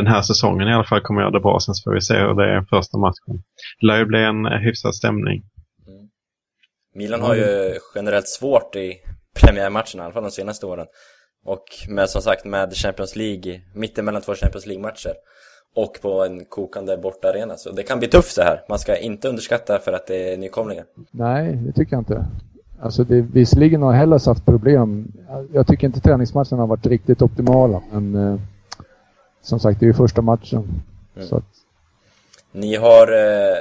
[0.00, 1.60] den här säsongen i alla fall kommer göra det bra.
[1.60, 3.42] Sen så får vi se hur det är första matchen.
[3.80, 5.42] Det lär ju bli en eh, hyfsad stämning.
[6.94, 8.94] Milan har ju generellt svårt i
[9.40, 10.86] premiärmatcherna, i alla fall de senaste åren.
[11.44, 15.12] Och med, som sagt med Champions League, mitten mellan två Champions League-matcher
[15.76, 17.56] och på en kokande bortaarena.
[17.56, 18.60] Så det kan bli tufft så här.
[18.68, 20.84] Man ska inte underskatta för att det är nykomlingar.
[21.10, 22.26] Nej, det tycker jag inte.
[22.80, 25.12] Alltså det, visserligen har Hellas haft problem.
[25.52, 28.40] Jag tycker inte träningsmatcherna har varit riktigt optimala, men eh,
[29.46, 30.82] som sagt, det är ju första matchen.
[31.16, 31.28] Mm.
[31.28, 31.44] Så att,
[32.52, 33.56] Ni har eh,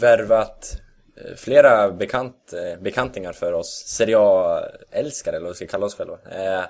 [0.00, 0.80] värvat
[1.16, 5.94] eh, flera bekant, eh, bekantingar för oss Serie A-älskare, eller vad vi ska kalla oss
[5.94, 6.14] själva.
[6.14, 6.64] Eh,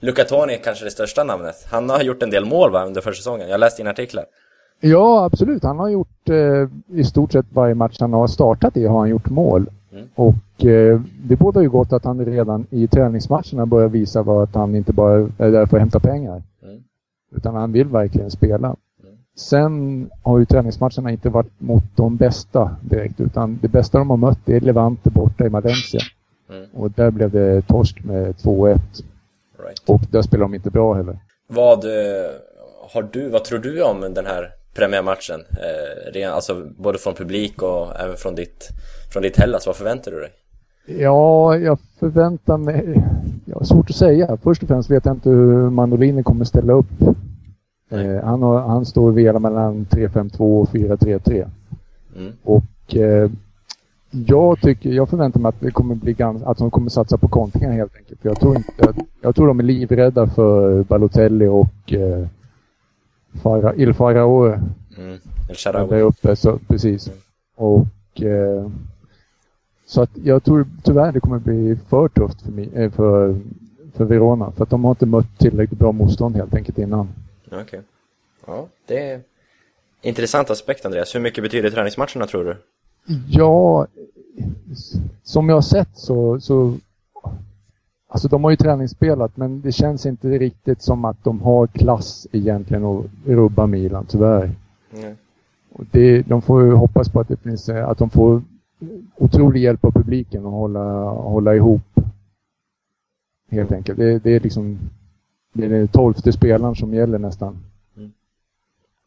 [0.00, 1.66] Luca Toni är kanske det största namnet.
[1.70, 3.48] Han har gjort en del mål va, under försäsongen.
[3.48, 4.24] Jag läste dina artiklar.
[4.80, 5.62] ja, absolut.
[5.62, 6.68] Han har gjort eh,
[6.98, 9.70] i stort sett varje match han har startat i har han gjort mål.
[9.92, 10.08] Mm.
[10.14, 14.54] Och eh, det bådar ju gott att han redan i träningsmatcherna börjar visa vad att
[14.54, 16.42] han inte bara är där för att hämta pengar.
[16.62, 16.82] Mm.
[17.36, 18.76] Utan han vill verkligen spela.
[19.36, 24.16] Sen har ju träningsmatcherna inte varit mot de bästa direkt, utan det bästa de har
[24.16, 26.00] mött är Levante borta i Valencia.
[26.50, 26.66] Mm.
[26.74, 28.78] Och där blev det torsk med 2-1.
[29.58, 29.82] Right.
[29.86, 31.18] Och där spelar de inte bra heller.
[31.46, 32.30] Vad, eh,
[32.92, 35.40] har du, vad tror du om den här premiärmatchen?
[36.14, 38.68] Eh, alltså både från publik och även från ditt,
[39.12, 39.66] från ditt Hellas.
[39.66, 40.30] Vad förväntar du dig?
[40.86, 43.02] Ja, jag förväntar mig...
[43.58, 44.36] Ja, svårt att säga.
[44.42, 47.02] Först och främst vet jag inte hur Manolini kommer ställa upp.
[47.90, 51.48] Eh, han, har, han står och velar mellan 3-5-2 och 4-3-3.
[52.16, 52.32] Mm.
[52.44, 53.30] Och eh,
[54.10, 57.28] jag tycker, jag förväntar mig att det kommer bli gans, att de kommer satsa på
[57.28, 58.20] kontringar helt enkelt.
[58.20, 58.72] För jag tror inte,
[59.20, 62.26] jag tror de är livrädda för Balotelli och eh,
[63.42, 64.60] Fara, Il Faraoe
[64.98, 65.12] Mm.
[65.12, 66.00] El där Shaarawy.
[66.00, 66.36] uppe.
[66.36, 67.10] Så, precis.
[67.56, 68.66] Och eh,
[69.88, 73.36] så att jag tror tyvärr det kommer bli för tufft för, mig, eh, för,
[73.94, 74.52] för Verona.
[74.52, 77.08] För att de har inte mött tillräckligt bra motstånd helt enkelt innan.
[77.52, 77.80] Okej.
[78.46, 79.20] Ja, det är
[80.02, 81.14] intressant aspekt Andreas.
[81.14, 82.56] Hur mycket betyder träningsmatcherna tror du?
[83.28, 83.86] Ja,
[85.22, 86.74] som jag har sett så, så
[88.10, 92.26] Alltså de har ju träningsspelat men det känns inte riktigt som att de har klass
[92.32, 94.50] egentligen att rubba Milan, tyvärr.
[94.92, 95.16] Mm.
[95.72, 98.42] Och det, de får ju hoppas på att det finns, eh, att de får
[99.16, 101.82] otrolig hjälp av publiken att hålla, hålla ihop.
[103.50, 103.98] Helt enkelt.
[103.98, 104.78] Det, det är liksom
[105.52, 107.56] det är den tolfte spelaren som gäller nästan.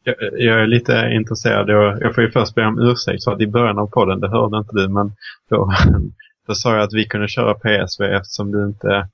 [0.03, 1.69] Jag, jag är lite intresserad.
[1.69, 4.29] Jag, jag får ju först be om ursäkt för att i början av podden, det
[4.29, 5.11] hörde inte du, men
[5.49, 5.73] då,
[6.47, 9.07] då sa jag att vi kunde köra PSV eftersom du inte,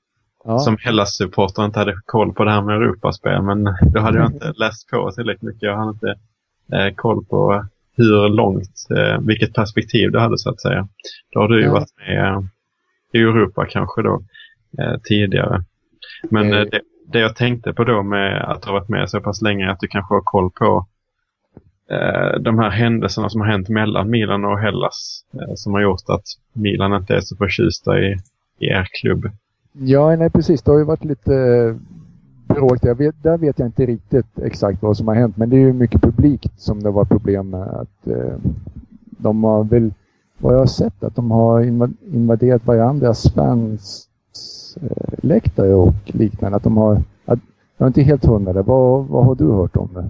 [0.44, 0.58] Ja.
[0.58, 3.42] som Hellas-supporter, inte hade koll på det här med Europaspel.
[3.42, 5.62] Men då hade jag inte läst på tillräckligt mycket.
[5.62, 6.14] Jag hade inte
[6.72, 7.66] eh, koll på
[7.98, 10.88] hur långt, eh, vilket perspektiv du hade så att säga.
[11.32, 11.72] Då har du ju Ja.
[11.72, 12.48] varit med
[13.12, 14.22] i Europa kanske då
[14.78, 15.64] eh, tidigare.
[16.30, 16.80] Men eh, det,
[17.12, 19.80] det jag tänkte på då med att ha varit med så pass länge är att
[19.80, 20.86] du kanske har koll på
[21.90, 26.08] eh, de här händelserna som har hänt mellan Milan och Hellas eh, som har gjort
[26.08, 28.16] att Milan inte är så förtjusta i,
[28.58, 29.30] i er klubb.
[29.72, 30.62] Ja, nej precis.
[30.62, 31.32] Det har ju varit lite
[32.82, 35.36] Jag vet, där vet jag inte riktigt exakt vad som har hänt.
[35.36, 37.62] Men det är ju mycket publikt som det var problem med.
[37.62, 38.36] Att, eh,
[39.08, 39.92] de har väl,
[40.38, 44.08] vad jag har sett, att de har inva- invaderat varandras fans
[44.82, 46.56] eh, läktare och liknande.
[46.56, 47.38] Att de har, att,
[47.76, 48.62] jag är inte helt hundra där.
[48.62, 50.08] Vad, vad har du hört om det?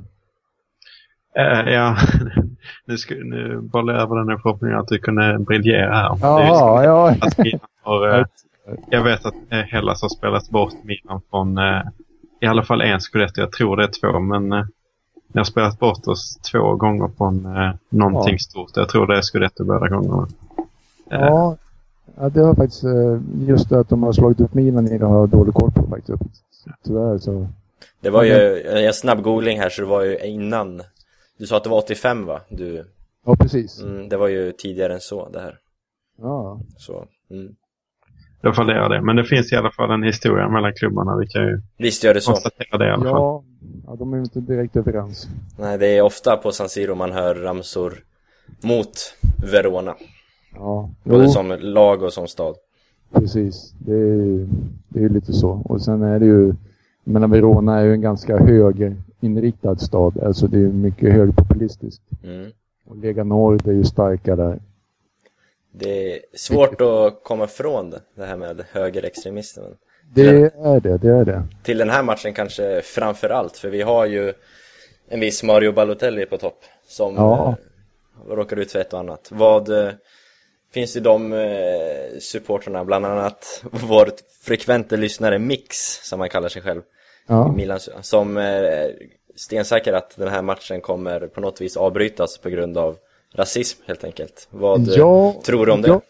[1.40, 1.96] Eh, ja,
[2.86, 6.18] nu, ska, nu bollar jag över den här förhoppningen att du kunde briljera här.
[6.20, 7.10] Jaha, ja.
[7.20, 7.38] att
[7.82, 8.26] har, eh,
[8.90, 11.58] jag vet att Hellas har spelat bort Milan från
[12.40, 13.40] i alla fall en scudetto.
[13.40, 14.64] Jag tror det är två, men eh,
[15.32, 18.38] ni har spelat bort oss två gånger från eh, någonting Ja.
[18.38, 18.70] stort.
[18.76, 20.28] Jag tror det är scudetto båda gångerna.
[21.10, 21.56] Eh, Ja,
[22.16, 25.06] ja, det har faktiskt, eh, just det att de har slagit ut Milan i det
[25.06, 26.22] har jag dålig koll på faktiskt.
[26.84, 27.48] Tyvärr så.
[28.00, 30.82] Det var ju en snabb googling här så det var ju innan
[31.38, 32.40] Du sa att det var 85 va?
[32.48, 32.84] Du,
[33.26, 33.82] Ja, precis.
[33.82, 35.58] mm, det var ju tidigare än så det här
[36.22, 36.60] Ja.
[36.76, 37.54] Så, mm.
[38.40, 39.02] Då fallerar det.
[39.02, 41.16] Men det finns i alla fall en historia mellan klubbarna.
[41.16, 43.12] Vi kan ju Visst gör det så konstatera det i alla fall.
[43.12, 43.44] Ja,
[43.86, 45.28] ja, de är inte direkt överens.
[45.58, 47.94] Nej, det är ofta på San Siro man hör ramsor
[48.62, 49.14] mot
[49.52, 49.94] Verona
[50.54, 51.30] Ja, Både jo.
[51.30, 52.54] som lag och som stad
[53.12, 53.74] precis.
[53.78, 54.46] Det är,
[54.88, 55.50] det är lite så.
[55.50, 56.46] Och sen är det ju,
[57.04, 60.18] jag menar Verona är ju en ganska högerinriktad stad.
[60.18, 62.02] Alltså det är mycket högerpopulistiskt.
[62.24, 62.50] Mm.
[62.86, 64.58] Och Lega Nord är ju starka där.
[65.72, 69.74] Det är svårt att komma ifrån det, här med högerextremismen.
[70.14, 71.42] Det är det, det är det.
[71.62, 74.32] Till den här matchen kanske framför allt, för vi har ju
[75.08, 77.56] en viss Mario Balotelli på topp som Ja.
[78.28, 79.28] eh, råkar ut för ett och annat.
[79.32, 79.90] Vad eh,
[80.74, 84.10] finns det de eh, supporterna, bland annat vår
[84.42, 85.76] frekvente lyssnare Mix,
[86.08, 86.82] som han kallar sig själv,
[87.26, 87.52] Ja.
[87.52, 88.94] Milan, som är
[89.36, 92.96] stensäker att den här matchen kommer på något vis avbrytas på grund av
[93.34, 94.48] rasism helt enkelt.
[94.50, 95.88] Vad eh, Ja, tror du om det?
[95.88, 96.00] Ja,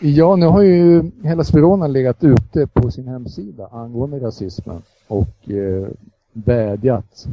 [0.00, 5.88] ja, nu har ju hela Verona legat ute på sin hemsida angående rasismen och eh,
[6.32, 7.26] vädjat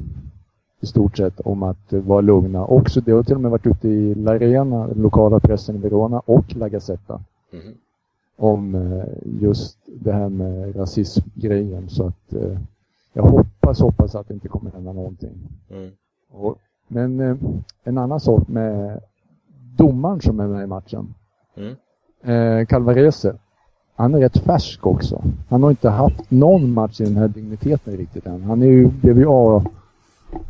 [0.80, 2.66] i stort sett om att vara lugna.
[2.66, 5.80] Också, det har till och med varit ute i La Arena, den lokala pressen i
[5.80, 7.22] Verona och La Gazzetta
[7.54, 7.74] Mhm.
[8.38, 9.04] om eh,
[9.42, 11.90] just det här med rasismgrejen.
[11.90, 12.58] Så att eh,
[13.14, 15.32] jag hoppas, hoppas att det inte kommer hända någonting.
[15.70, 15.90] Mm.
[16.32, 17.20] Och, men
[17.84, 19.02] en annan sak med
[19.76, 21.14] domaren som är med i matchen.
[21.58, 21.76] Mm.
[22.24, 23.34] Eh, Calvarese.
[23.96, 25.24] Han är rätt färsk också.
[25.50, 28.44] Han har inte haft någon match i den här digniteten riktigt än.
[28.44, 29.64] Han är ju, blev ju A,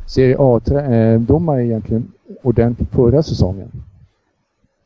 [0.07, 3.71] Serie A-domare egentligen ordentligt förra säsongen.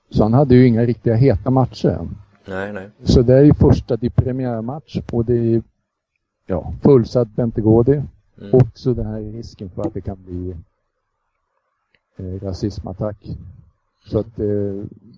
[0.10, 2.18] Så han hade ju inga riktiga heta matcher än.
[2.46, 2.90] Nej, nej.
[3.04, 5.62] Så det är ju första di premiärmatch och det är
[6.46, 8.02] ja, fullsatt Bentegårdi.
[8.42, 8.50] Mm.
[8.54, 10.56] Också den här risken för att det kan bli
[12.18, 13.18] eh, rasismattack.
[14.06, 14.46] Så att eh,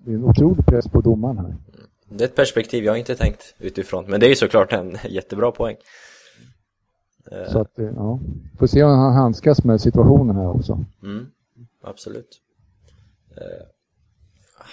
[0.04, 1.54] det är en otrolig press på domaren här.
[2.10, 5.50] Det är ett perspektiv jag inte tänkt utifrån, men det är ju såklart en jättebra
[5.50, 5.76] poäng.
[7.32, 8.20] Eh, Så att, eh, ja.
[8.58, 10.84] Får se om han handskas med situationen här också.
[11.02, 11.26] Mm,
[11.82, 12.40] absolut.
[13.36, 13.66] Eh,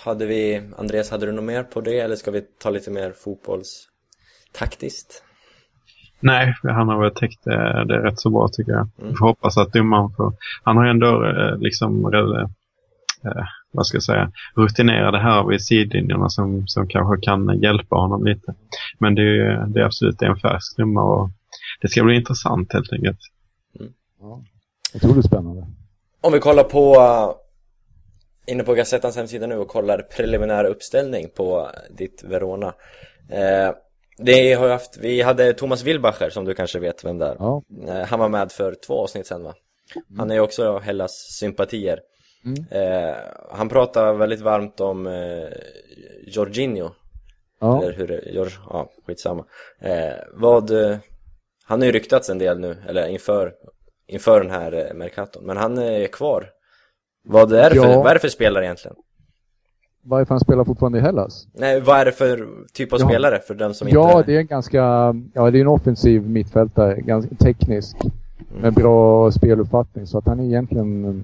[0.06, 3.12] hade vi, Andreas, hade du något mer på det eller ska vi ta lite mer
[3.12, 5.23] fotbollstaktiskt?
[6.19, 8.88] Nej, han har väl täckt det, det rätt så bra tycker jag.
[8.97, 9.10] Mm.
[9.12, 10.34] Vi får hoppas att domaren får...
[10.63, 11.21] Han har ju ändå
[11.60, 12.01] liksom,
[13.75, 18.53] vad ska jag säga, rutinerade här vid sidlinjerna som, som kanske kan hjälpa honom lite.
[18.99, 21.29] Men det är, ju- det är absolut en färsk domare och
[21.81, 23.19] det ska bli intressant helt enkelt.
[24.95, 25.67] Otroligt spännande.
[26.21, 27.31] Om vi kollar på uh,
[28.53, 32.67] inne på Gazettans hemsida nu och kollar preliminär uppställning på ditt Verona.
[33.29, 33.75] Eh,
[34.17, 37.35] det har haft, vi hade Thomas Wilbacher som du kanske vet vem det är.
[37.39, 39.53] Ja, Eh, han var med för två avsnitt sen va?
[40.17, 41.99] Han är ju också Hellas sympatier.
[42.45, 42.65] Mm.
[42.69, 43.15] Eh,
[43.51, 45.47] han pratar väldigt varmt om eh,
[46.27, 46.89] Jorginho.
[47.60, 47.84] ja.
[47.84, 49.45] Eller hur det, George, ja skitsamma.
[49.79, 50.97] Eh, vad, eh,
[51.65, 53.53] han har ju ryktats en del nu, eller inför,
[54.08, 56.49] inför den här eh, Mercaton, men han är kvar.
[57.27, 57.97] Vad är, det för, Ja.
[57.97, 58.95] vad är det för spelare egentligen?
[60.08, 61.47] Varför han spelar fortfarande i Hellas?
[61.53, 63.08] Nej, vad är det för typ av Ja.
[63.08, 64.31] spelare för den som Ja, inte...
[64.31, 64.77] det är en ganska,
[65.34, 67.97] ja det är en offensiv mittfältare, ganska teknisk.
[68.62, 70.08] Med bra speluppfattning.
[70.08, 71.23] Så att han är egentligen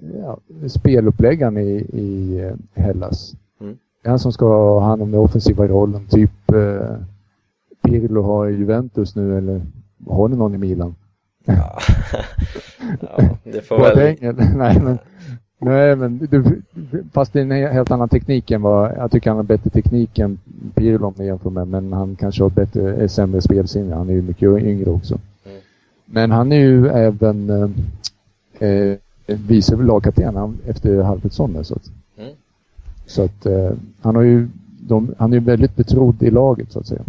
[0.00, 3.34] ja, speluppläggaren i, i eh, Hellas.
[3.60, 3.76] Mm.
[4.02, 6.06] Det är han som ska ha hand om den offensiva rollen.
[6.06, 6.96] Typ eh,
[7.82, 9.60] Pirlo har Juventus nu eller
[10.06, 10.94] har ni någon i Milan?
[11.44, 11.78] Ja.
[13.00, 14.16] ja, det får väl...
[14.56, 14.98] Nej men,
[15.58, 16.62] nej, men du,
[17.12, 20.18] fast det är en helt annan teknik än vad, jag tycker han har bättre teknik
[20.18, 20.38] än
[20.74, 23.94] Pirlo om jag jämför med, men han kanske har bättre, sämre spelsinne.
[23.94, 25.18] Han är ju mycket yngre också.
[25.44, 25.58] Mm.
[26.04, 32.34] Men han är ju även eh, eh, vice lagkapten efter Halvfredsson nu, så att, Mm.
[33.06, 34.48] så att eh, han har ju,
[34.80, 37.04] de, han är ju väldigt betrodd i laget så att säga.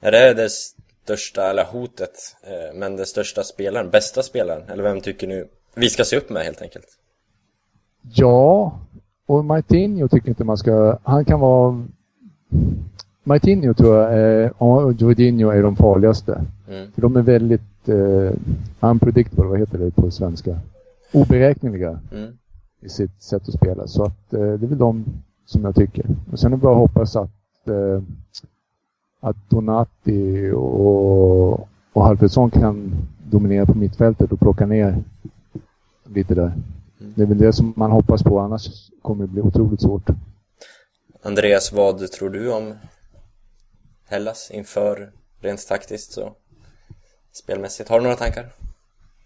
[0.00, 4.62] Är det det största, eller hotet, eh, men den största spelaren, bästa spelaren?
[4.68, 6.86] Eller vem tycker nu vi ska se upp med helt enkelt?
[8.12, 8.78] Ja,
[9.26, 10.98] och Martinho tycker inte man ska...
[11.02, 11.86] Han kan vara...
[13.24, 16.44] Martinho tror jag är, och Jorginho är de farligaste.
[16.68, 16.92] Mm.
[16.92, 18.32] För de är väldigt eh,
[18.80, 20.58] unpredictable, vad heter det på svenska?
[21.12, 22.38] Oberäkneliga Mm.
[22.80, 23.86] i sitt sätt att spela.
[23.86, 25.04] Så att eh, det är väl de
[25.46, 26.06] som jag tycker.
[26.32, 28.02] Och sen är det bara att hoppas att, eh,
[29.20, 31.60] att Donati och,
[31.92, 32.92] och Halfredsson kan
[33.30, 35.04] dominera på mittfältet och plocka ner
[36.04, 36.52] lite där.
[36.98, 40.10] Det är väl det som man hoppas på, annars kommer det bli otroligt svårt.
[41.22, 42.74] Andreas, vad tror du om
[44.06, 46.32] Hellas inför rent taktiskt så
[47.32, 47.88] spelmässigt?
[47.88, 48.46] Har du några tankar?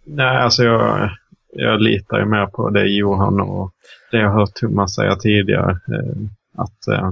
[0.05, 1.11] Nej, alltså jag,
[1.55, 3.73] jag litar ju mer på det Johan och
[4.11, 5.71] det jag har hört Thomas säga tidigare.
[5.71, 6.17] Eh,
[6.57, 7.11] att eh,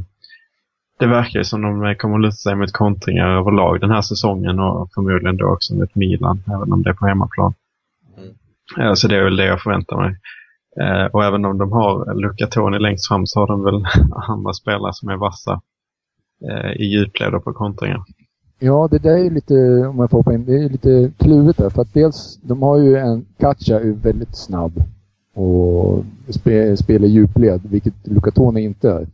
[0.99, 4.61] det verkar ju som de kommer att luta sig mot kontringar överlag den här säsongen
[4.61, 7.55] och förmodligen då också mot Milan, även om det är på hemmaplan.
[8.18, 8.34] Mm.
[8.80, 10.16] Eh, så det är väl det jag förväntar mig.
[11.12, 13.84] Och även om de har Luca Toni längst fram så har de väl
[14.28, 15.61] andra spelare som är vassa.
[16.76, 18.05] i djupled och på kontringar.
[18.65, 19.55] Ja, det där är lite,
[19.87, 21.71] om jag får hoppa in, det är lite kluvet där.
[21.71, 24.83] För att dels, de har ju en, Katja är väldigt snabb
[25.35, 29.07] och spe, spelar djupled, vilket Lucatone inte är.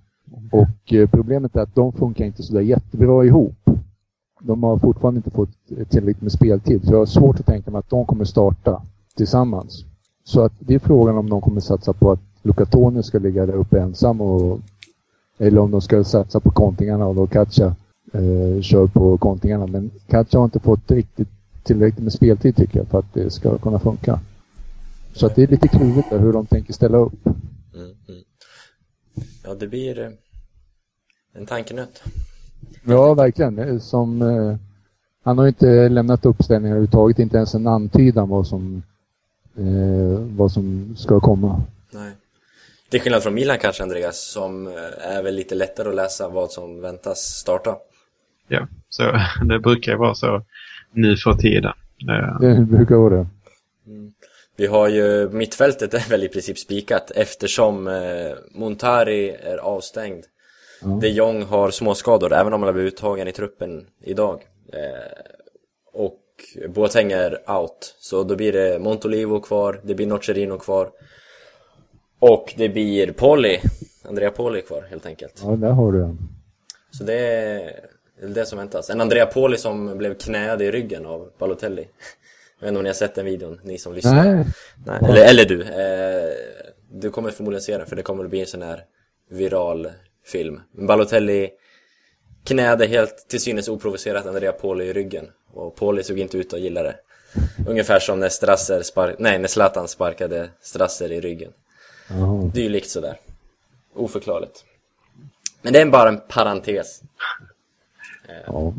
[0.50, 3.70] Och eh, problemet är att de funkar inte sådär jättebra ihop.
[4.40, 7.78] De har fortfarande inte fått tillräckligt med speltid, så jag har svårt att tänka mig
[7.78, 8.82] att de kommer starta
[9.16, 9.84] tillsammans.
[10.24, 13.54] Så att det är frågan om de kommer satsa på att Lucatone ska ligga där
[13.54, 14.60] uppe ensam och
[15.38, 17.74] eller om de ska satsa på kontingarna och då Katja
[18.12, 19.66] eh, kör på kontingarna.
[19.66, 21.28] Men Katja har inte fått riktigt
[21.62, 24.20] tillräckligt med speltid tycker jag för att det ska kunna funka.
[25.12, 25.68] Så att det är lite
[26.10, 27.26] där hur de tänker ställa upp.
[27.74, 28.22] Mm, mm.
[29.44, 30.10] Ja, det blir eh,
[31.32, 32.02] en tankenöt.
[32.84, 33.80] Ja, verkligen.
[33.80, 34.56] Som, eh,
[35.22, 38.82] han har inte lämnat uppställningar överhuvudtaget, inte ens en antydan vad som,
[39.56, 41.62] eh, vad som ska komma.
[41.90, 42.12] Nej.
[42.88, 46.50] Till skillnad från Milan kanske, Andreas, som eh, är väl lite lättare att läsa vad
[46.50, 47.76] som väntas starta.
[48.48, 49.02] Ja, så
[49.48, 50.42] det brukar vara så
[50.92, 51.72] nu för tiden.
[52.40, 53.26] Det brukar vara det.
[54.56, 60.24] Vi har ju, mittfältet är väl i princip spikat eftersom eh, Montari är avstängd.
[60.82, 60.98] Ja.
[61.00, 64.42] De Jong har småskador, även om han har blivit uttagen i truppen idag.
[64.72, 65.22] Eh,
[65.92, 66.20] och
[66.74, 70.90] Boateng är out, så då blir det Montolivo kvar, det blir Nocerino kvar.
[72.18, 73.60] Och det blir Poli,
[74.08, 75.42] Andrea Poli kvar helt enkelt.
[75.44, 76.18] Ja, där har du en.
[76.90, 77.72] Så det är
[78.22, 78.90] det som väntas.
[78.90, 81.88] En Andrea Poli som blev knäad i ryggen av Balotelli.
[82.58, 84.24] Jag vet inte om ni har sett den videon, ni som lyssnar.
[84.24, 84.44] Nej,
[84.86, 85.62] Nej, eller, eller du.
[85.62, 86.32] Eh,
[86.90, 88.84] du kommer förmodligen se den för det kommer att bli en sån här
[89.30, 89.90] viral
[90.24, 90.60] film.
[90.72, 91.50] Balotelli
[92.44, 95.28] knäade helt till synes oprovocerat Andrea Poli i ryggen.
[95.52, 96.96] Och Poli såg inte ut att gilla det.
[97.66, 99.16] Ungefär som när Strasser spark...
[99.18, 101.52] Nej, när Zlatan sparkade Strasser i ryggen.
[102.10, 102.50] Jaha.
[102.54, 103.20] Dylikt sådär.
[103.94, 104.64] Oförklarligt.
[105.62, 107.02] Men det är bara en parentes.
[108.46, 108.72] Ja.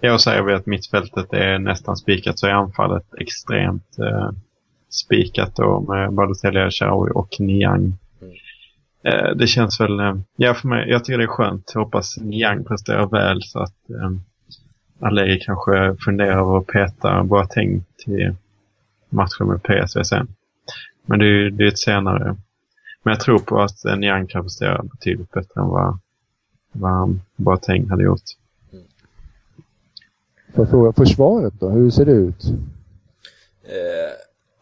[0.00, 4.30] Jag säger väl att mittfältet är nästan spikat så är anfallet extremt eh,
[4.90, 7.92] spikat då med Balotelli, Shaoui och Niang.
[9.04, 11.70] Eh, det känns väl, eh, ja för mig, jag tycker det är skönt.
[11.74, 14.10] Jag hoppas Niang presterar väl så att eh,
[15.00, 18.34] Allegri kanske funderar över att peta Boateng till
[19.08, 20.28] matchen med PSV sen.
[21.06, 22.36] Men det är ju ett senare.
[23.02, 25.98] Men jag tror på att eh, Niang kan prestera betydligt bättre än vad,
[26.74, 28.22] vad Boateng hade gjort.
[30.54, 31.68] Får jag fråga, försvaret då?
[31.68, 32.44] Hur ser det ut?
[33.62, 34.12] Eh,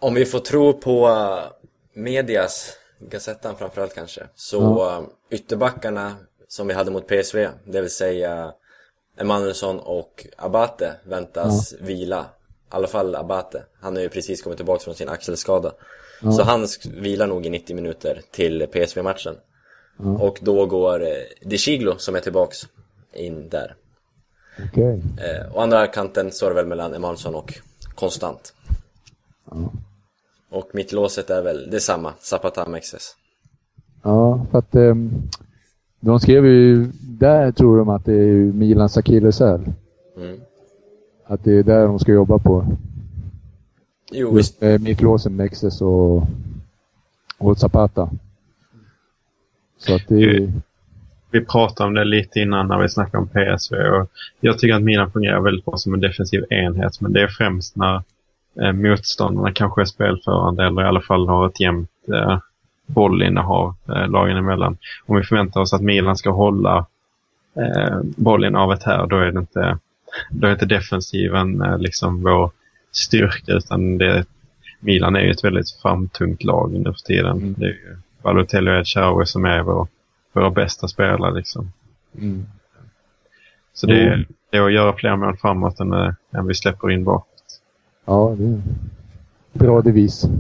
[0.00, 6.14] om vi får tro på eh, medias, Gazettan framförallt kanske, så eh, ytterbackarna
[6.48, 8.52] som vi hade mot PSV, det vill säga
[9.18, 12.20] Emanuelsson och Abate väntas vila.
[12.20, 13.64] I alla fall Abate.
[13.80, 15.72] Han har ju precis kommit tillbaka från sin axelskada.
[16.20, 19.34] Så han vilar nog i 90 minuter till PSV-matchen.
[19.97, 21.09] Och då går eh,
[21.40, 22.68] De Chiglo som är tillbaks
[23.12, 23.74] in där.
[24.68, 25.03] Okej.
[25.16, 27.53] Eh, och andra kanten står det väl mellan Emanuelsson och
[27.95, 28.55] Konstant.
[29.51, 29.72] Ja.
[30.51, 33.16] Och mittlåset är väl detsamma, Zapata Mexes.
[34.03, 35.11] Ja, för att ehm,
[36.01, 39.72] de skrev ju, där tror de att det är Milans akilleshäl.
[40.16, 40.40] Mm.
[41.24, 42.66] Att det är där de ska jobba på.
[44.12, 44.62] Jo, visst.
[44.62, 46.22] Just eh, mittlåsen, Mexes och,
[47.38, 48.11] och Zapata.
[49.86, 50.52] Så att det
[51.32, 53.76] vi pratade om det lite innan när vi snackade om PSV.
[53.76, 54.10] Och
[54.40, 57.00] jag tycker att Milan fungerar väldigt bra som en defensiv enhet.
[57.00, 58.02] Men det är främst när
[58.62, 62.38] eh, motståndarna kanske är spelförande eller i alla fall har ett jämnt eh,
[62.86, 64.76] bollinnehav eh, lagen emellan.
[65.06, 66.86] Om vi förväntar oss att Milan ska hålla
[67.56, 69.78] eh, bollinnehavet här, då är det inte,
[70.30, 72.50] då är inte defensiven eh, liksom vår
[72.92, 74.24] styrka utan det,
[74.80, 77.36] Milan är ju ett väldigt framtungt lag nu för tiden.
[77.36, 77.54] Mm.
[77.58, 79.88] Det är ju Balotelli och El Shaarawy som är vår,
[80.32, 81.72] våra bästa spelare liksom.
[82.18, 82.46] Mm.
[83.74, 84.26] Så det, är- Mm.
[84.50, 87.60] det är att göra fler mål framåt än, eh, än vi släpper in bakåt.
[88.04, 88.62] Ja, det är en
[89.52, 90.24] bra devis.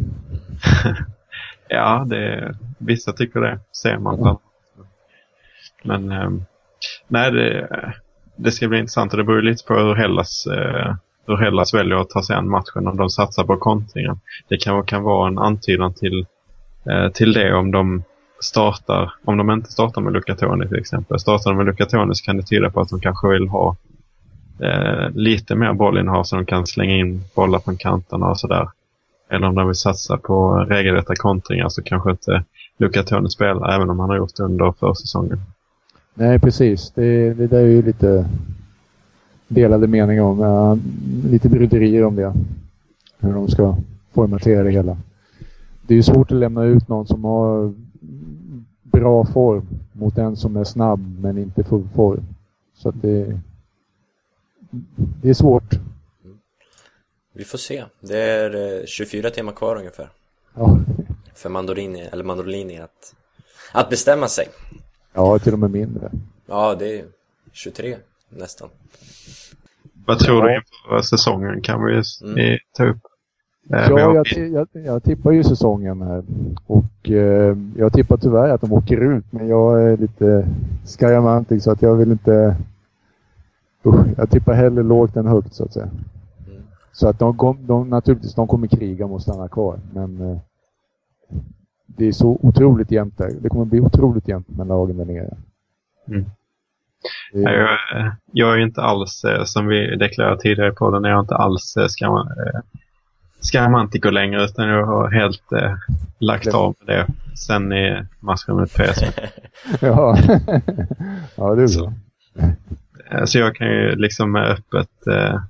[1.68, 4.18] Ja, det, vissa tycker det, ser man.
[4.20, 4.38] Ja.
[5.82, 6.42] Men ehm,
[7.08, 7.68] nej, det,
[8.36, 10.94] det ska bli intressant och det beror lite på hur Hellas, eh,
[11.26, 14.20] hur Hellas väljer att ta sig an matchen om de satsar på kontringen.
[14.48, 16.26] Det kan, kan vara en antydan till,
[16.90, 18.02] Eh, till det om de
[18.40, 21.18] startar, om de inte startar med Lucatoni till exempel.
[21.18, 23.76] Startar de med Lucatoni så kan det tyda på att de kanske vill ha
[24.60, 28.68] eh, lite mer bollinnehav så de kan slänga in bollar från kanterna och sådär.
[29.30, 32.44] Eller om de vill satsa på regelrätta kontringar så kanske inte
[32.78, 35.40] Lucatoni spelar även om han har gjort det under försäsongen.
[36.14, 36.90] Nej, precis.
[36.94, 38.28] Det, det där är ju lite
[39.48, 40.40] delade meningar om.
[40.40, 40.78] Uh,
[41.30, 42.32] lite bryderier om det.
[43.20, 43.76] Hur de ska
[44.14, 44.96] formatera det hela.
[45.92, 47.74] Det är svårt att lämna ut någon som har
[48.82, 52.24] bra form mot en som är snabb men inte full form.
[52.74, 53.40] Så att det,
[55.22, 55.74] det är svårt.
[57.32, 57.84] Vi får se.
[58.00, 60.08] Det är eh, 24 timmar kvar ungefär.
[60.54, 60.78] Ja,
[61.34, 63.14] För Mandolini, eller Mandolini att,
[63.72, 64.48] att bestämma sig.
[65.12, 66.10] ja till och med mindre.
[66.46, 67.04] Ja, det är
[67.52, 67.96] 23
[68.28, 68.68] nästan.
[70.06, 72.38] Vad tror du inför säsongen kan vi Mm.
[72.38, 73.02] eh, ta upp?
[73.70, 76.22] Eh, Ja, jag, jag, jag tippar ju säsongen här.
[76.66, 80.46] Och eh, jag tippar tyvärr att de åker ut, men jag är lite
[80.84, 82.56] skajamantig så att jag vill inte...
[83.86, 85.90] Usch, jag tippar hellre lågt än högt så att säga.
[86.48, 86.62] Mm.
[86.92, 90.38] Så att de, kom, de naturligtvis, de kommer kriga att stanna kvar, men eh,
[91.86, 93.30] det är så otroligt jämnt där.
[93.40, 95.36] Det kommer bli otroligt jämnt med lagen där nere.
[96.08, 96.24] Mm.
[97.32, 100.90] Det, Nej, Jag, eh, jag är ju inte alls, eh, som vi deklarerade tidigare på
[100.90, 102.28] den, jag är inte alls eh, skam,
[103.42, 105.74] skamantiker längre utan jag har helt eh,
[106.18, 108.04] lagt av med det sen i
[108.48, 109.06] mot PSV.
[109.80, 110.16] ja.
[111.36, 111.84] ja, det är Så.
[111.86, 111.92] bra.
[113.10, 115.40] Eh, Så jag kan ju liksom med öppet eh,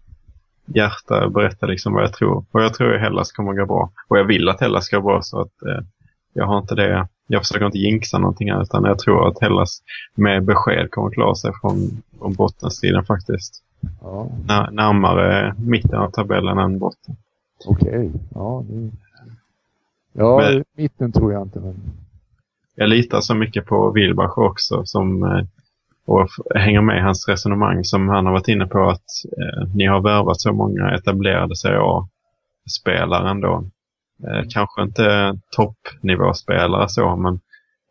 [0.66, 2.44] hjärta berätta liksom vad jag tror.
[2.52, 3.90] Och jag tror att Hellas kommer att gå bra.
[4.08, 5.84] Och jag vill att Hellas ska gå bra så att eh,
[6.32, 7.08] jag har inte det.
[7.26, 9.82] Jag försöker inte jinxa någonting här utan jag tror att Hellas
[10.14, 11.76] med besked kommer att klara sig från,
[12.18, 13.62] från bottenstriden faktiskt.
[14.00, 17.16] Ja, När, närmare mitten av tabellen än botten.
[17.66, 18.10] Okej.
[18.34, 18.90] Ja, det...
[20.12, 21.74] ja Men- mitten tror jag inte, men...
[22.74, 25.44] Jag litar så mycket på Wilbach också som eh,
[26.04, 29.04] och hänger med i hans resonemang som han har varit inne på att
[29.38, 33.64] eh, ni har värvat så många etablerade Serie A-spelare ändå.
[34.28, 37.40] Eh, kanske inte toppnivåspelare så, men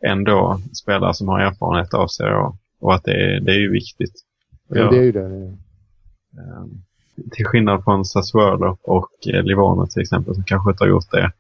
[0.06, 2.58] ändå spelare som har erfarenhet av Serie A.
[2.80, 4.14] Och att det är, det är ju viktigt.
[4.68, 5.26] Ja, det är ju det.
[6.38, 6.66] eh,
[7.32, 11.32] till skillnad från Sassuolo och eh, Livorno till exempel som kanske inte har gjort det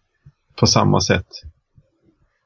[0.59, 1.27] på samma sätt.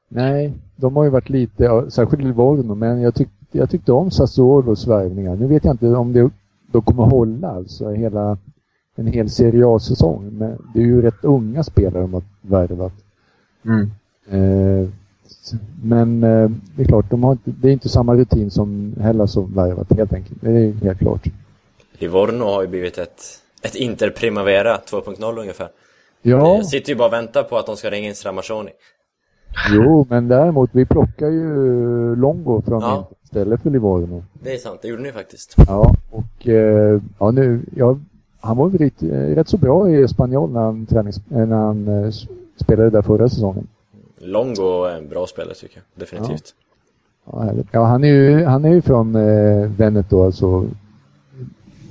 [0.08, 4.86] Nej, de har ju varit lite, särskilt Livorno, men jag, tyck, jag tyckte om Sassuolos
[4.86, 5.36] värvningar.
[5.36, 6.30] Nu vet jag inte om det,
[6.72, 8.38] de kommer hålla alltså hela,
[8.96, 10.28] en hel Serie A-säsong.
[10.32, 12.92] Men det är ju rätt unga spelare de har värvat.
[13.64, 13.90] Mm.
[14.28, 14.88] Eh,
[15.82, 19.36] men eh, det är klart, de har inte, det är inte samma rutin som Hellas
[19.36, 20.40] har värvat helt enkelt.
[20.40, 21.28] Det är helt klart.
[21.98, 23.22] Livorno har ju blivit ett,
[23.62, 25.68] ett Inter Primavera 2.0 ungefär.
[26.22, 28.70] Ja, Jag sitter ju bara och väntar på att de ska ringa in Stramachoni.
[29.74, 33.08] jo, men däremot, vi plockar ju Longo från Ja.
[33.24, 34.24] Istället för Livorno.
[34.32, 35.54] Det är sant, det gjorde ni faktiskt.
[35.68, 37.98] Ja, och eh, ja, nu, ja,
[38.40, 41.56] han var väl rätt, eh, rätt så bra i Spanjol när han, tränings, eh, när
[41.56, 42.12] han
[42.60, 43.66] spelade där förra säsongen.
[44.18, 46.54] Longo är en bra spelare tycker jag, definitivt.
[47.32, 50.64] Ja, ja, han är ju, han är ju från eh, Veneto, alltså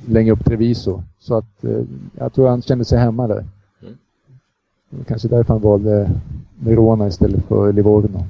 [0.07, 1.03] längre upp Treviso.
[1.19, 1.81] Så att eh,
[2.17, 3.45] jag tror han kände sig hemma där.
[3.81, 5.03] Mm.
[5.07, 6.09] Kanske därför han valde
[6.59, 8.23] Verona istället för Livorno.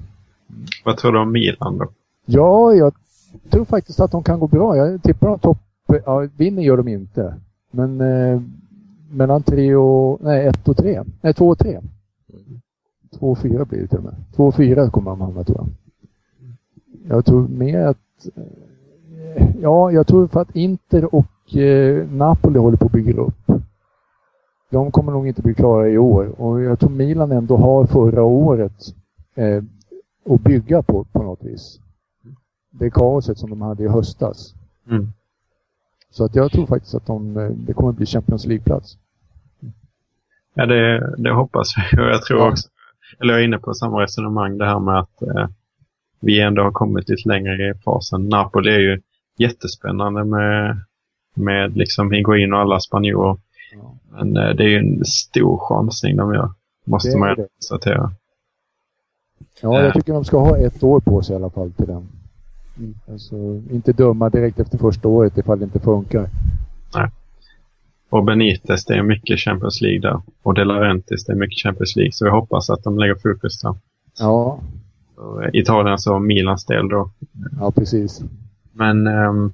[0.86, 1.88] Vad tror du om Milan då?
[2.26, 2.94] Ja, jag
[3.50, 4.78] tror faktiskt att de kan gå bra.
[4.78, 5.58] Jag tippar de topp...
[6.06, 7.36] Ja, vinner gör de inte.
[7.72, 8.42] Men eh,
[9.12, 10.20] mellan tre och...
[10.22, 11.04] Nej, ett och tre.
[11.22, 11.82] Nej, två och tre.
[13.20, 14.16] Två och fyra blir det till och med.
[14.36, 15.68] Två och fyra kommer de hamna tror jag.
[17.16, 18.28] Jag tror mer att...
[19.62, 23.52] Ja, jag tror för att Inter och eh, Napoli håller på att bygga upp.
[24.70, 28.24] De kommer nog inte bli klara i år och jag tror Milan ändå har förra
[28.24, 28.74] året
[29.36, 29.64] eh,
[30.30, 31.80] att bygga på, på något vis.
[32.72, 34.54] Det kaoset som de hade i höstas.
[34.90, 35.08] Mm.
[36.12, 38.98] Så att jag tror faktiskt att de, eh, det kommer bli Champions League-plats.
[40.54, 41.98] Ja, det, det hoppas vi.
[42.02, 42.52] Och jag tror Ja.
[42.52, 42.68] också,
[43.20, 45.48] eller jag är inne på samma resonemang det här med att eh,
[46.20, 48.30] vi ändå har kommit lite längre i fasen.
[48.30, 49.02] Napoli är ju
[49.38, 50.80] jättespännande med,
[51.34, 53.38] med liksom Higuain och alla spanjorer.
[53.74, 53.98] Ja.
[54.12, 56.52] Men eh, det är ju en stor chansning de gör.
[56.86, 58.12] Måste Det man konstatera.
[59.62, 62.08] Ja, jag tycker de ska ha ett år på sig i alla fall till den.
[63.12, 63.36] Alltså,
[63.72, 66.30] inte döma direkt efter första året ifall det inte funkar.
[68.10, 70.22] Och Benitez, det är mycket Champions League där.
[70.44, 72.12] Och De Laurentiis, det är mycket Champions League.
[72.12, 73.76] Så jag hoppas att de lägger fokus där.
[74.20, 74.60] Ja,
[75.18, 77.12] eh, Italien så Milans del då.
[77.60, 78.24] ja precis.
[78.76, 79.54] Men um,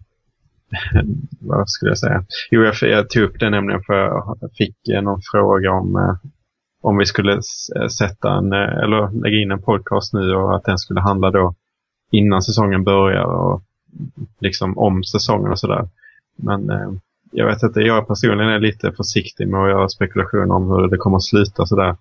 [1.39, 2.23] vad skulle jag säga?
[2.51, 6.15] Jo, jag, jag tog upp det nämligen för jag fick eh, någon fråga om eh,
[6.81, 7.33] om vi skulle
[7.75, 11.55] eh, sätta en, eller lägga in en podcast nu och att den skulle handla då
[12.11, 13.63] innan säsongen börjar och
[14.39, 15.87] liksom om säsongen och sådär.
[16.35, 16.91] Men eh,
[17.31, 20.97] jag vet inte, jag personligen är lite försiktig med att göra spekulationer om hur det
[20.97, 21.95] kommer att sluta sådär.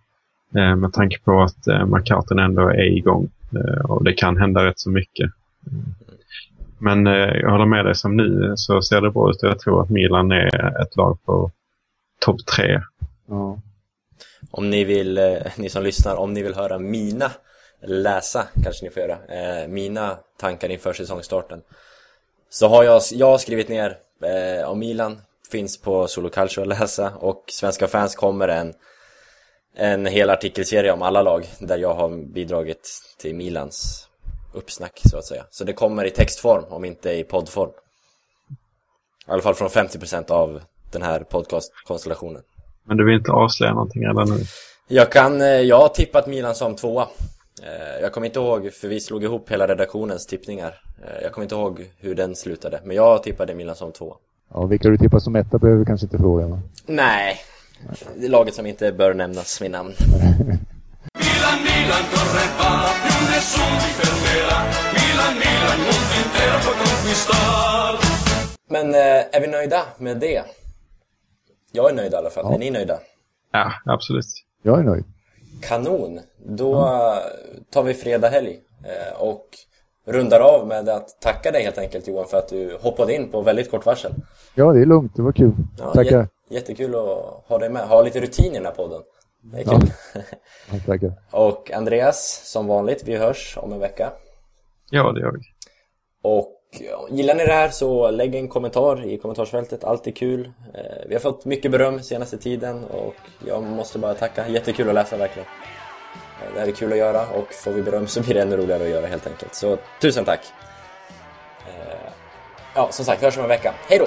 [0.55, 4.65] Eh, med tanke på att eh, McCartan ändå är igång eh, och det kan hända
[4.65, 5.31] rätt så mycket.
[6.81, 9.59] Men eh, jag håller med dig som nu så ser det bra ut och jag
[9.59, 11.51] tror att Milan är ett lag på
[12.21, 12.81] topp tre.
[13.29, 13.59] Ja.
[14.51, 17.31] Om ni vill, eh, ni som lyssnar, om ni vill höra mina
[17.83, 21.63] läsa, kanske ni får göra, eh, mina tankar inför säsongstarten.
[22.51, 25.21] Så har jag, jag har skrivit ner eh, om Milan,
[25.51, 28.73] finns på Solo Calcio att läsa och Svenska fans kommer en,
[29.77, 34.10] en hel artikelserie om alla lag där jag har bidragit till Milans
[34.53, 35.45] uppsnack så att säga.
[35.51, 37.71] Så det kommer i textform, om inte i poddform.
[39.29, 40.61] I alla fall från 50% av
[40.93, 42.43] den här podcastkonstellationen.
[42.85, 44.45] Men du vill inte avslöja någonting redan nu?
[44.89, 47.07] Jag kan, eh, jag har tippat Milan som tvåa.
[47.63, 50.81] Eh, Jag kommer inte ihåg, för vi slog ihop hela redaktionens tippningar.
[51.05, 54.17] Eh, Jag kommer inte ihåg hur den slutade, men jag tippade Milan som tvåa.
[54.55, 56.47] Ja, vilka du tippar som etta behöver vi kanske inte fråga.
[56.47, 56.61] Va?
[56.87, 57.37] Nej,
[58.17, 59.93] det är laget som inte bör nämnas vid namn.
[61.19, 62.03] Milan, Milan
[63.41, 64.59] nessuno ti fermerà.
[64.97, 67.93] Milan, Milan, il mondo intero può conquistar.
[68.75, 70.43] Men eh, är vi nöjda med det?
[71.73, 72.55] Jag är nöjd i alla fall.
[72.55, 72.99] Är ni nöjda?
[73.53, 74.27] Ja, absolut.
[74.63, 75.05] Jag är nöjd.
[75.63, 76.21] Kanon!
[76.47, 77.19] Då eh,
[77.73, 79.47] tar vi fredag helg eh, och
[80.07, 83.41] rundar av med att tacka dig helt enkelt Johan för att du hoppade in på
[83.43, 84.13] väldigt kort varsel.
[84.55, 85.13] Ja, det är lugnt.
[85.17, 85.53] Det var kul.
[85.79, 86.23] Ja, Tackar.
[86.23, 87.83] jä- jättekul att ha dig med.
[87.89, 89.03] Ha lite rutin i den här podden.
[89.43, 89.93] Det är kul.
[90.73, 91.13] Ja, tackar.
[91.31, 94.13] och Andreas, som vanligt, vi hörs om en vecka.
[94.91, 95.39] Ja, det gör vi.
[96.23, 96.57] Och
[97.11, 100.53] gillar ni det här så lägg en kommentar i kommentarsfältet, alltid kul.
[100.75, 103.15] Eh, vi har fått mycket beröm senaste tiden och
[103.47, 104.49] jag måste bara tacka.
[104.49, 105.49] Jättekul att läsa verkligen.
[106.43, 108.57] Eh, det här är kul att göra och får vi beröm så blir det ännu
[108.57, 109.55] roligare att göra helt enkelt.
[109.55, 110.41] Så tusen tack!
[111.69, 112.13] Eh,
[112.75, 113.75] ja, som sagt, hörs om en vecka.
[113.89, 114.07] Hej då!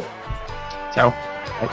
[0.93, 1.11] Ciao!
[1.59, 1.69] Hej.